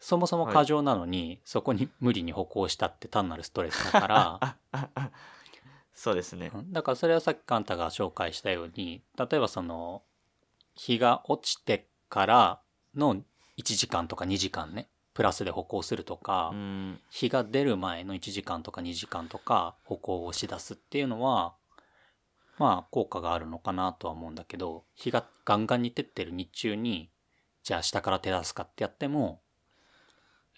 [0.00, 5.10] そもそも過剰なのに、そこに無理に歩行したって単なるストレスだからー
[5.92, 6.50] そうですね。
[6.54, 6.72] うん。
[6.72, 10.02] だからそれはさっきカンタが紹介したように例えばその
[10.74, 12.60] 日が落ちてから
[12.94, 13.22] の
[13.60, 17.00] 1時間とか2時間ねプラスで歩行するとか、うん。
[17.10, 21.54] 日が出る前の1時間とか2時間とか歩行をしだすっていうのは
[22.58, 27.10] まあ効果があるのかなとは思うんだけど日がガンガンに照ってる日中に
[27.62, 29.40] じゃあ下から手出すかってやっても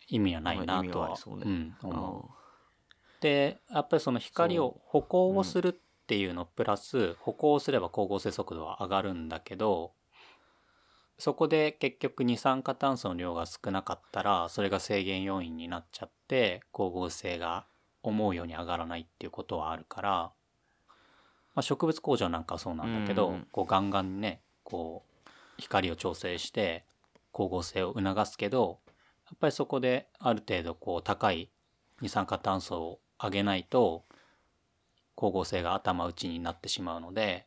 [0.09, 1.43] 意味はないなとはうね。
[1.45, 2.31] うん思う。
[2.31, 2.43] あ
[3.23, 5.73] でやっぱりその光を歩行をするっ
[6.07, 9.93] ていうのプラス、歩行をすれば光合成速度は上がるんだけど
[11.19, 17.67] そこで結局二酸化炭素の量が少なかったらそれが制限要因になっちゃって光合成が
[18.03, 20.33] 思うように上がらないっていうことはあるから、ま
[21.57, 26.85] あ、植物工場なんかはそうなんだけど、うんこうガンガンにねこう光を調整して
[27.33, 28.81] 光合成を促すけど
[29.27, 31.51] やっぱりそこである程度こう高い
[32.01, 34.05] 二酸化炭素を上げないと
[35.17, 37.47] 光合成が頭打ちになってしまうので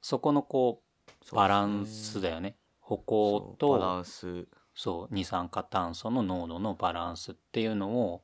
[0.00, 0.85] そこのこう
[1.32, 2.56] バランスだよね。
[2.80, 4.46] 歩行そうバラとンス。
[4.74, 8.22] そう二酸化炭素の濃度のバランスっていうのを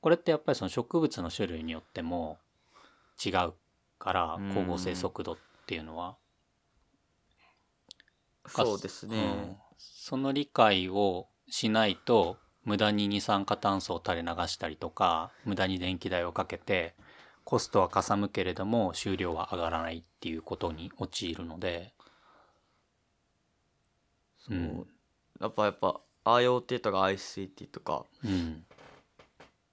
[0.00, 2.38] これってやっぱりその植物の種類によっても
[3.24, 3.52] 違う
[3.98, 4.48] からうん。
[4.48, 6.16] 光合成速度っていうのは。
[8.48, 9.56] そうですね、うん。
[9.76, 16.94] その理解をしないと無駄に二酸化炭素を垂れ流したりとか無駄に電気代をかけて
[17.44, 21.92] コストはかさむけれども収量は上がらないっていうことに陥るので、
[24.48, 24.86] そううん。
[25.40, 28.64] やっぱやっぱ IoT とか ICT とかうん、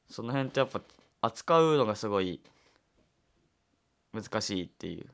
[0.09, 0.81] その辺ってやっぱ
[1.21, 2.41] 扱うのがすごい
[4.13, 5.07] 難しいっていう。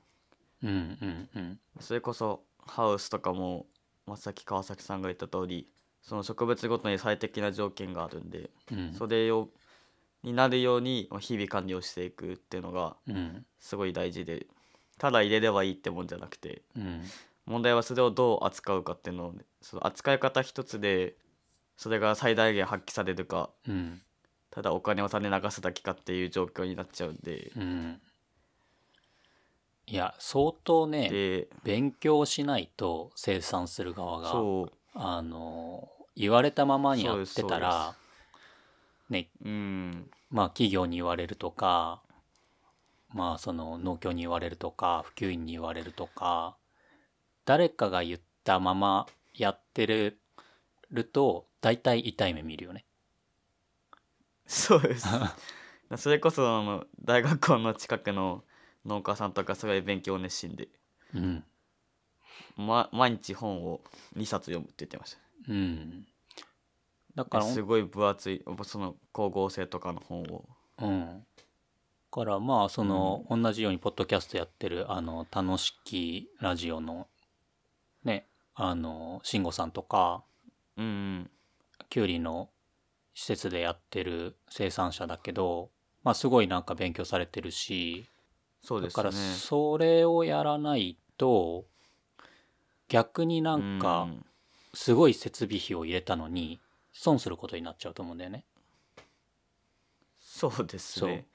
[0.63, 0.97] うん。
[1.01, 1.29] うん。
[1.35, 1.59] うん。
[1.79, 3.65] それこそハウスとかも、
[4.05, 5.67] まあ、さっき川崎さんが言った通り
[6.01, 8.93] その植物ごとに最適な条件があるんで、うん。
[8.93, 9.49] それを
[10.23, 13.45] になるようにまあ日々管理をしていくっていうのがうん。
[13.59, 14.47] すごい大事で
[14.97, 17.01] ただ入れればいいってもんじゃなくてうん
[17.49, 21.15] 問題はそれをどう扱うかっていうのをその扱い方一つで
[21.77, 24.01] それが最大限発揮されるかうん。
[24.51, 28.01] ただお金を垂れ流すだけかっていう状況になっちゃうんで、うん
[29.87, 34.31] いや相当ねで勉強しないと生産する側が
[34.93, 37.95] あの言われたままにやってたら
[39.09, 40.09] ねうん。
[40.29, 42.03] まあ企業に言われるとか
[43.11, 46.55] まあその農協に言われるとか普及員に言われるとか
[47.49, 50.19] 誰かが言ったままやってる
[50.91, 52.85] ると大体痛い目見るよね。
[54.45, 55.07] そうです
[55.97, 58.43] それこそあの大学校の近くの
[58.85, 60.67] 農家さんとかすごい勉強熱心で、
[61.15, 61.43] うん。
[62.55, 63.81] ま、毎日本を
[64.15, 66.05] 2冊読むって言ってましたうん。
[67.15, 70.45] だから、すごい分厚いその光合成とかの本を
[70.77, 71.25] うん。
[71.25, 71.43] だ
[72.11, 77.08] からまあその、同じようにポッドキャストやってるあの楽しきラジオのね
[78.61, 80.21] あの慎吾さんとか
[80.75, 81.29] うんうん。
[81.89, 82.49] きゅうりの
[83.13, 85.69] 施設でやってる生産者だけど
[86.03, 88.05] まあすごいなんか勉強されてるし
[88.61, 89.35] だからそうですね。
[89.35, 91.65] それをやらないと
[92.89, 94.25] 逆になんかうん。
[94.73, 96.59] すごい設備費を入れたのに
[96.93, 98.43] 損することになっちゃうと思うんだよね。
[100.19, 101.25] そうですね。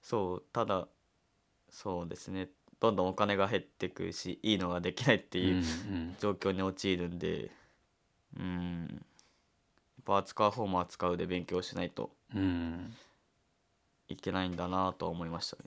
[0.00, 0.88] そうただ
[1.70, 2.48] そうですね
[2.82, 7.52] どんどんお金が減ってくしいいのができないってうんいううん状況に陥るんで
[8.36, 8.88] うん。
[8.90, 12.92] やっぱ扱う方も扱うで勉強しないとうん。
[14.08, 15.62] いけないんだなとは思いましたね。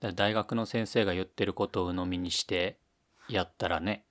[0.00, 2.78] だ大学の先生が言ってることを鵜呑みにして
[3.28, 4.02] やったらね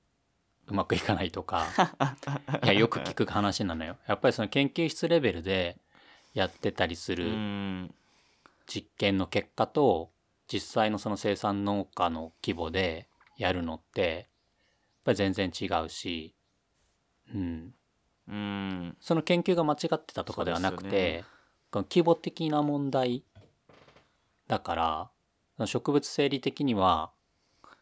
[0.67, 1.65] うまくいかないとか
[2.63, 3.97] いやよく聞く話なのよ。
[4.05, 5.75] やっぱりその研究室レベルで
[6.35, 7.95] やってたりすうるん。
[8.67, 10.11] 実験の結果と
[10.51, 14.25] 実際のその生産農家の規模でやるのってやっ
[15.05, 16.35] ぱり全然違うし、
[17.33, 17.73] うん、
[18.27, 18.97] うん。
[18.99, 21.23] その研究が間違ってたとかではなくて、ね。
[21.71, 23.23] この規模的な問題
[24.47, 25.09] だか
[25.57, 27.11] ら植物生理的には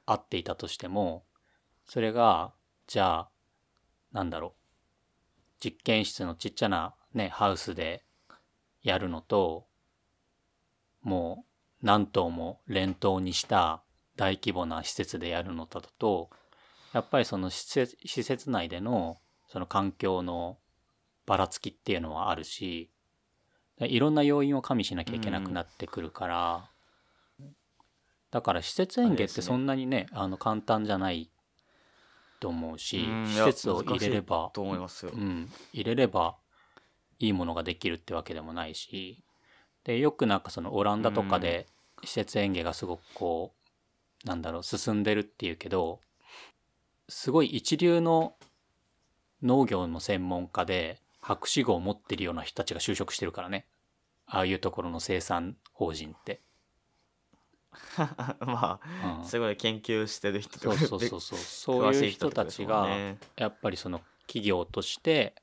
[0.06, 1.24] 合っていたとしても
[1.88, 2.54] それが
[2.86, 3.30] じゃあ
[4.12, 4.52] なんだろう。
[5.60, 8.06] 実験室のちっちゃなねハウスで
[8.84, 9.66] やるのと
[11.02, 11.49] もう
[11.82, 13.82] 何棟も連棟にした
[14.16, 16.30] 大規模な施設でやるのだと
[16.94, 19.18] やっぱりその施設施設内での
[19.48, 20.58] その環境の
[21.26, 22.90] ばらつきっていうのはあるし
[23.80, 26.70] いろんな要因を加味しなきゃいけなくなってくるから、
[28.30, 31.32] だから施設園芸ってそんなにねあの簡単じゃない
[32.42, 35.12] と思うしうん施設を入れればと思いますよ。
[35.14, 36.36] うん、入れれば
[37.20, 39.24] いいものができるってわけでもないし
[39.84, 41.68] でよくなんかそのオランダとかで
[42.04, 43.54] 施設園芸がすごくこ
[44.26, 46.00] うなんだろう進んでるっていうけど
[47.08, 48.36] すごい一流の
[49.42, 53.66] 農業の専門家で博士号を持ってるような人たちが就職してるからね。
[54.26, 56.42] ああいうところの生産法人って。
[58.42, 59.22] まうん。
[59.22, 61.94] あすごい研究してる人とかそうそうそうそう。
[61.96, 62.88] いう人たちが
[63.36, 65.34] やっぱりその企業として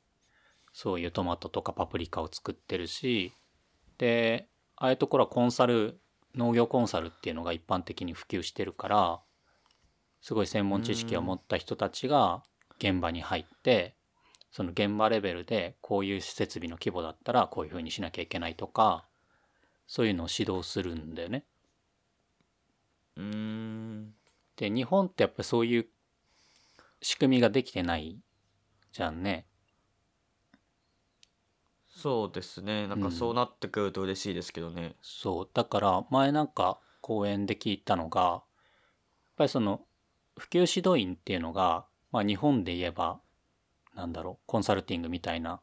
[0.72, 3.32] そういうトマトとかパプリカを作ってるし
[3.98, 6.00] でああいうところはコンサル
[6.34, 9.20] 農業コンサルっていうのが一般的に普及してるから
[10.20, 12.42] すごい専門知識を持った人たちが
[12.78, 13.94] 現場に入って
[14.50, 19.06] その現場レベルでこういう設備の規模だったらこういうふうにしなきゃいけないとか
[19.86, 21.44] そういうのを指導するんだよね。
[23.16, 24.14] うーん
[24.56, 25.86] で日本ってやっぱそういう
[27.02, 28.18] 仕組みができてない
[28.92, 29.46] じゃんね。
[31.96, 32.86] そうですね。
[32.86, 33.10] なんうん。
[33.10, 34.96] かそうなってくると嬉しいですけどね。
[35.00, 35.48] そう。
[35.52, 38.42] だから前なんか講演で聞いたのがやっ
[39.36, 39.80] ぱりその
[40.38, 43.18] 普及指導員っていうのが、まあ、日本で言えば
[43.94, 45.60] なんだろうコンサルティングみたいな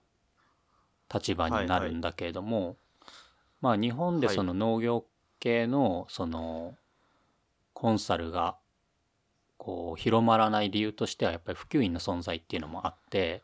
[1.13, 2.77] 立場になるんだけれども、
[3.61, 4.35] まあ日本ではい。
[4.35, 5.05] その農業
[5.39, 6.75] 系のその
[7.73, 8.57] コンサルが
[9.57, 13.43] こう広まらない理由としてはやっぱり普及員の存在っていうのもあって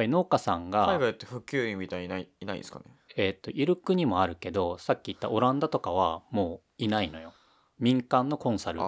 [0.00, 2.84] ぱり農家さんが海外って普及員みたいにいないいないんですかね？
[3.16, 7.34] えっ、と、いる国もあるけど、さっき言ったオランダとかはもういないのよ。
[7.78, 8.80] 民間のコンサル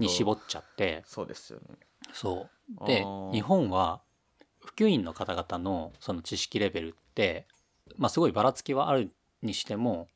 [0.00, 1.76] に絞っちゃって、そうですよね
[2.12, 2.48] そ
[2.82, 2.86] う。
[2.86, 4.00] で日本は
[4.60, 7.46] 普及員の方々のその知識レベルって、
[7.96, 9.12] まあすごいばらつきはある
[9.42, 10.08] にしても、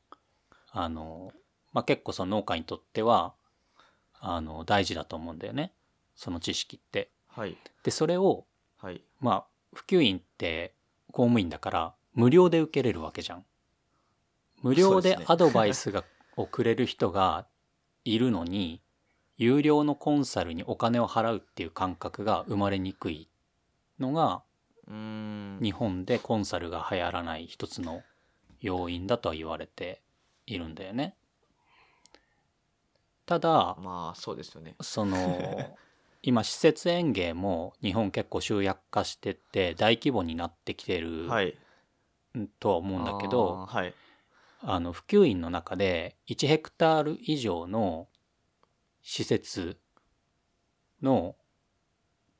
[0.71, 1.31] あの、
[1.71, 3.33] まあ結構その農家にとっては、
[4.19, 5.73] あの、大事だと思うんだよね。
[6.15, 7.11] その知識って。
[7.27, 8.45] はいで、それを、
[8.77, 10.73] はいまあ、普及員って
[11.11, 13.45] 公務員だから無料で受けれるわけじゃん。
[14.61, 16.03] 無料でアドバイスが
[16.35, 17.45] をくれる人が
[18.05, 18.81] いるのに、
[19.37, 23.27] 有料のコンサルにお金を払うっていう感覚が生まれにくい
[23.99, 24.43] のが、
[24.87, 28.03] 日本でコンサルが流行らない一つの
[28.61, 30.01] 要因だとは言われて
[30.45, 31.15] いるんだよね。
[33.25, 35.17] ただ、まあそうですよねその
[36.25, 41.55] 今施設園芸も日本結構集約化してって大規模になってきてるはい。
[42.59, 43.93] とは思うんだけど、あーはい。
[44.61, 48.07] あの普及員の中で1ヘクタール以上の
[49.01, 49.77] 施設
[51.01, 51.35] の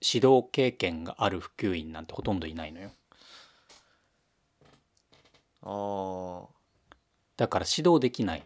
[0.01, 2.91] 指導経験がある普及員なんてほとんどいないのよ。
[5.61, 6.53] ああ
[7.35, 8.43] だから指導できない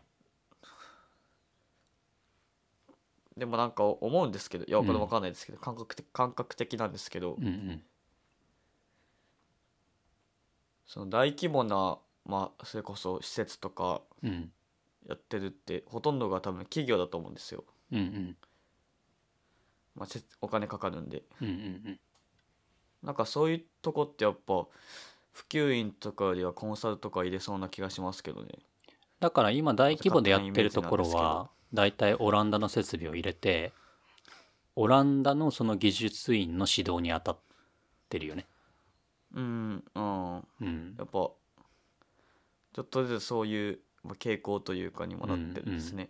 [3.38, 7.84] でもなんか思うんですけどいやこれうんわかんないですけど、感覚的感覚的なんですけど、うんうん。
[10.86, 14.52] その大規模なまあそれこそ施設とかうん。
[15.08, 17.64] やってるってほとんどが多分企業だと思うんですよ、
[17.94, 18.38] うんうん。
[19.96, 21.24] まあ、せお金かかるんで。
[21.42, 21.58] うんうんう
[21.92, 22.00] ん。
[23.04, 24.66] なんかそういうとこってやっぱ
[25.32, 28.50] 普及員とかよりはコンサルとか入れそうな気がしますけどね。
[29.22, 33.74] だから今大規模でやってるところは大体オランダの設備を入れて
[34.76, 37.38] オランダのその技術員の指導に当たっ
[38.10, 38.46] てるよね。
[39.34, 40.96] うんうんうん。
[40.98, 46.10] やっぱちょっとずつそういうまあ傾向というかにもなってるんですね、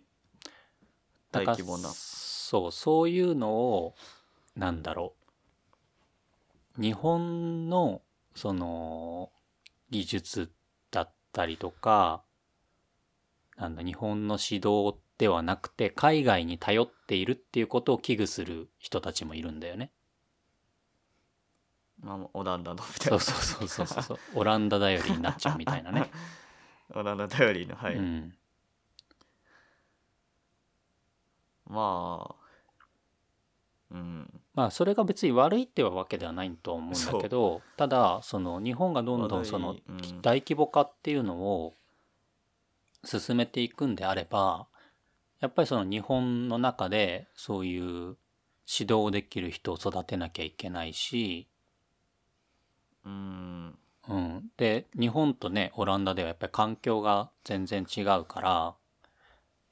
[1.32, 1.88] だから大規模な。
[1.88, 3.94] そうそういうのを
[4.54, 5.14] なんだろ
[6.78, 6.82] う。
[6.82, 8.02] 日本の
[8.34, 9.32] その
[9.90, 10.52] 技術
[10.90, 12.22] だったりとか
[13.56, 19.90] なんだ日本の指導ではなくて海外に頼っているっていうことを危惧する人たちもいるんだよね。
[22.00, 23.18] まあ、オランダのみたいな。
[23.18, 24.18] そうそうそうそうそう。
[24.36, 26.10] オランダ頼りになっちゃうみたいなね。
[26.94, 28.34] オランダ頼りのはい、うん、
[31.66, 32.34] まあ
[33.90, 34.40] うん。
[34.54, 40.22] まあそれが別に悪いってわけではないと思うんだけどただその日本がどんどんその悪いうん。
[40.22, 41.74] 大規模化っていうのを
[43.04, 44.66] 進めていくんであれば
[45.40, 48.16] やっぱりその日本の中でそういう
[48.70, 51.48] 指導できる人を育てなきゃいけないし、
[53.04, 53.78] うん。
[54.08, 58.74] うん、で日本とねオランダではやっぱり環境が全然違うから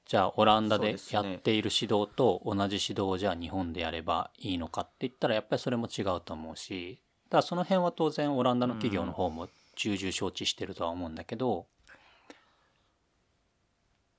[0.05, 7.01] じゃあオランダでやっている指導と同じ指導をじゃあ日本でやればいいのかって言ったらやっぱりそれも違うと思うし
[7.31, 11.67] ただその辺は当然オランダの企業の方も重々承知してるとは思うんだけど、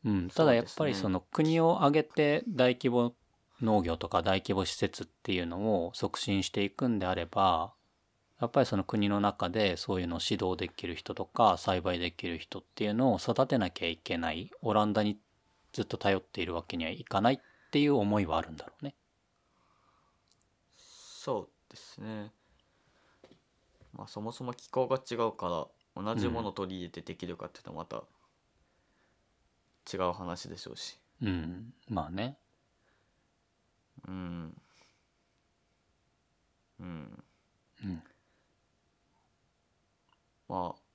[0.08, 3.14] うん、ただやっぱりその国を挙げて大規模
[3.62, 7.74] 農業とか大規模施設っていうのを促進していくんであれば
[8.40, 15.18] やっぱりその国の中でそういうのを指導できる人とか栽培できる人っていうのを育てなきゃいけないオランダに
[15.74, 18.96] ずっと頼っているわけにはいかないっていう思いはあるんだろうね。
[20.78, 22.32] そうですね
[23.92, 28.04] まあそもそも気候が違うから同じものを取り入れてできるかっていうとまた
[29.92, 30.98] 違う話でしょうし。
[31.22, 32.38] うん、まあね。
[34.08, 34.62] うん。
[36.80, 37.24] うん。
[37.84, 38.04] うん、
[40.48, 40.88] まあ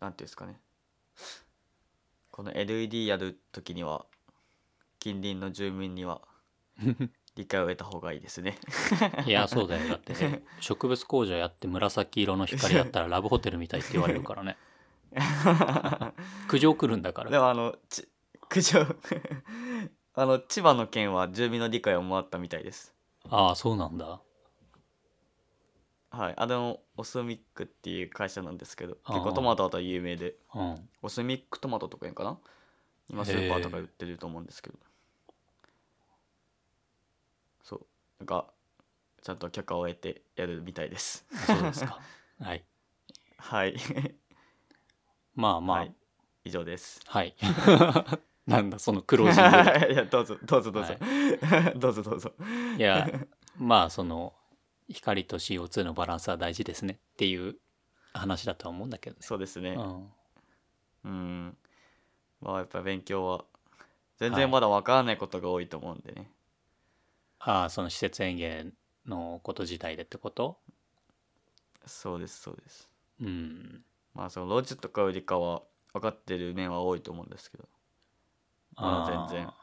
[0.00, 0.60] なんていうんですかね。
[2.30, 4.06] この LED やるときには
[4.98, 6.20] 近隣の住民には
[7.36, 8.58] 理解を得た方がいいですね。
[9.26, 9.88] いやそうだよ。
[9.88, 14.56] だってね 植物工場やって紫色の光やったらラブホテルみたいって言われるからね
[16.48, 17.30] 苦情来るんだから。
[17.30, 18.08] でもあのち
[18.48, 18.80] 苦情
[20.14, 22.94] あの千葉の県は住民の理解をもらったみたいです。
[23.28, 24.20] ああそうなんだ。
[26.10, 26.34] はい。
[26.36, 30.36] あのオスミックっていう会社なんですけど結構トマトだと有名で。
[30.54, 30.88] うん。
[31.02, 32.38] オスミックトマトとか言うかな？
[33.08, 34.78] 今スーパーとか売ってると思うんですけど。
[37.62, 37.86] そう。
[38.20, 38.46] なんか
[39.22, 41.26] ちゃんと許可を得てやるみたいです。
[41.46, 42.00] そうですか。
[42.40, 42.64] はい。
[43.36, 43.76] はい
[45.34, 45.78] まあまあ。
[45.78, 45.94] はい。
[46.44, 47.00] 以上です。
[47.06, 47.34] はい、
[48.46, 50.94] なんだそのクロージングいやどうぞどうぞどうぞ、
[51.74, 52.32] どうぞ どうぞ。
[52.76, 53.08] いや
[53.56, 54.34] まあその
[54.90, 57.56] 光と CO2 のバランスは大事ですねっていう
[58.12, 59.22] 話だとは思うんだけどね。
[59.22, 59.70] そうですね。
[59.70, 60.12] うん、
[61.04, 61.58] うん。
[62.42, 63.46] まあやっぱ勉強は
[64.18, 64.40] 全はい。
[64.42, 66.30] 然まだ分からないことが多いと思うんでね、
[67.38, 68.66] ああその施設園芸
[69.06, 70.58] のこと自体でってこと？
[71.86, 72.90] そうですそうです。
[73.22, 73.84] うん。
[74.14, 75.62] まあその路地とかよりかは
[75.92, 77.68] 分かってる面は多いと思うんですけど。
[78.76, 79.48] まだ全然。
[79.48, 79.54] あ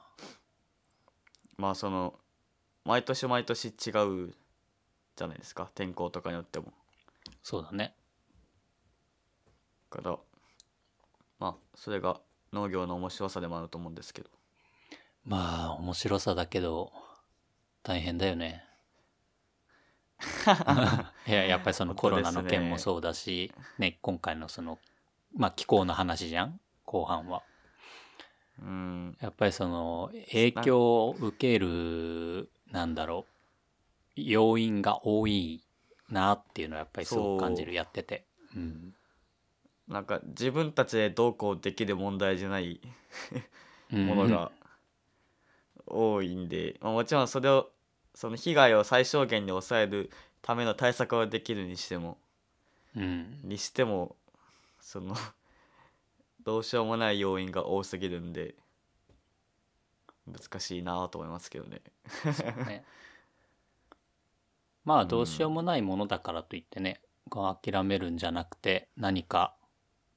[1.58, 2.16] まあその
[2.86, 3.70] 毎年毎年違
[4.28, 4.34] う
[5.16, 5.70] じゃないですか。
[5.76, 6.66] 天候とかによっても。
[6.66, 6.70] ー
[7.44, 7.94] そうだね。
[9.92, 10.18] だから
[11.40, 12.20] まあそれが
[12.54, 14.30] 農業の面白さでもあると思うんですけど。
[15.26, 16.92] まあ面白さだけど
[17.84, 18.66] 大変だよね。
[21.28, 24.80] いややっぱりその コロナの件もそうだし、ね今回のその
[25.36, 26.60] まあ気候の話じゃん？
[26.86, 27.44] 後半は。
[28.62, 29.18] うん。
[29.22, 33.26] やっぱりその影響を受けるなんだろ
[34.18, 35.64] う要因が多い
[36.10, 38.26] なっていうのはやっぱりすごく感じるやってて。
[38.56, 38.94] うん。
[39.88, 42.82] なんか自分たちでどうこうできる問題じゃない
[43.92, 44.06] うん。
[44.08, 44.52] ものが
[45.86, 47.72] 多いんで、まあ、もちろんそれを
[48.22, 50.12] その被害を最小限に抑える
[50.44, 52.20] ための対策はできるにしても
[52.96, 54.16] うんにしても
[54.80, 55.16] その
[56.46, 58.54] どうしようもない要因が多すぎるんで
[60.28, 61.82] 難しいなと思いますけどね。
[62.68, 62.86] ね
[64.86, 69.56] まあどうしようもないものだからといってね、こう諦めるんじゃなくて何か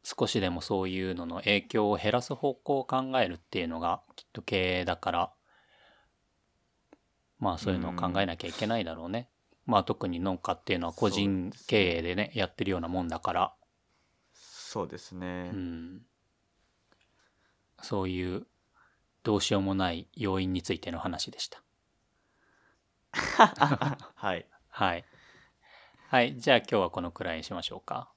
[0.03, 5.33] 少しでもそういうのの影響を減らす方向を考えるっていうのがきっと経営だから
[7.45, 9.29] まあそういうのを考えなきゃいけないだろうね。
[9.67, 13.53] まあ特に農家っていうのは個人経営でねやってるようなもんだから、
[14.33, 15.51] そうですね。
[15.53, 16.01] うん、
[17.83, 18.47] そういう
[19.23, 21.63] どうしようもない要因についての話でした。
[23.13, 24.47] はい。
[24.71, 25.05] はい。
[26.09, 26.39] はい。
[26.39, 28.11] じゃあ今日はこのくらいにしましょうか。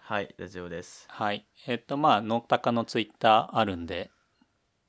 [0.00, 1.06] はい、大丈夫です。
[1.08, 1.46] はい。
[1.66, 4.10] えっと、まあ、ノタカのツイッターあるんで、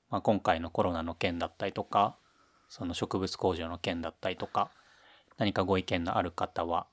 [0.10, 2.18] まあ、今回のコロナの件だったりとか、
[2.76, 4.70] その植物工場の件だったりとか、
[5.38, 6.88] 何かご意見のある方は、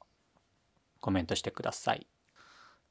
[1.01, 2.07] コメントしてください。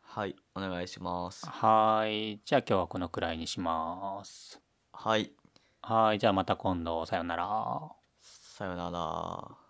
[0.02, 1.48] はい、お願いします。
[1.48, 2.42] はい。
[2.44, 4.60] じゃあ今日はこのくらいにします。
[4.92, 5.32] はい、
[5.82, 6.20] はい。
[6.20, 7.94] じゃあまた今度、さよなら。
[8.20, 9.61] さよなら。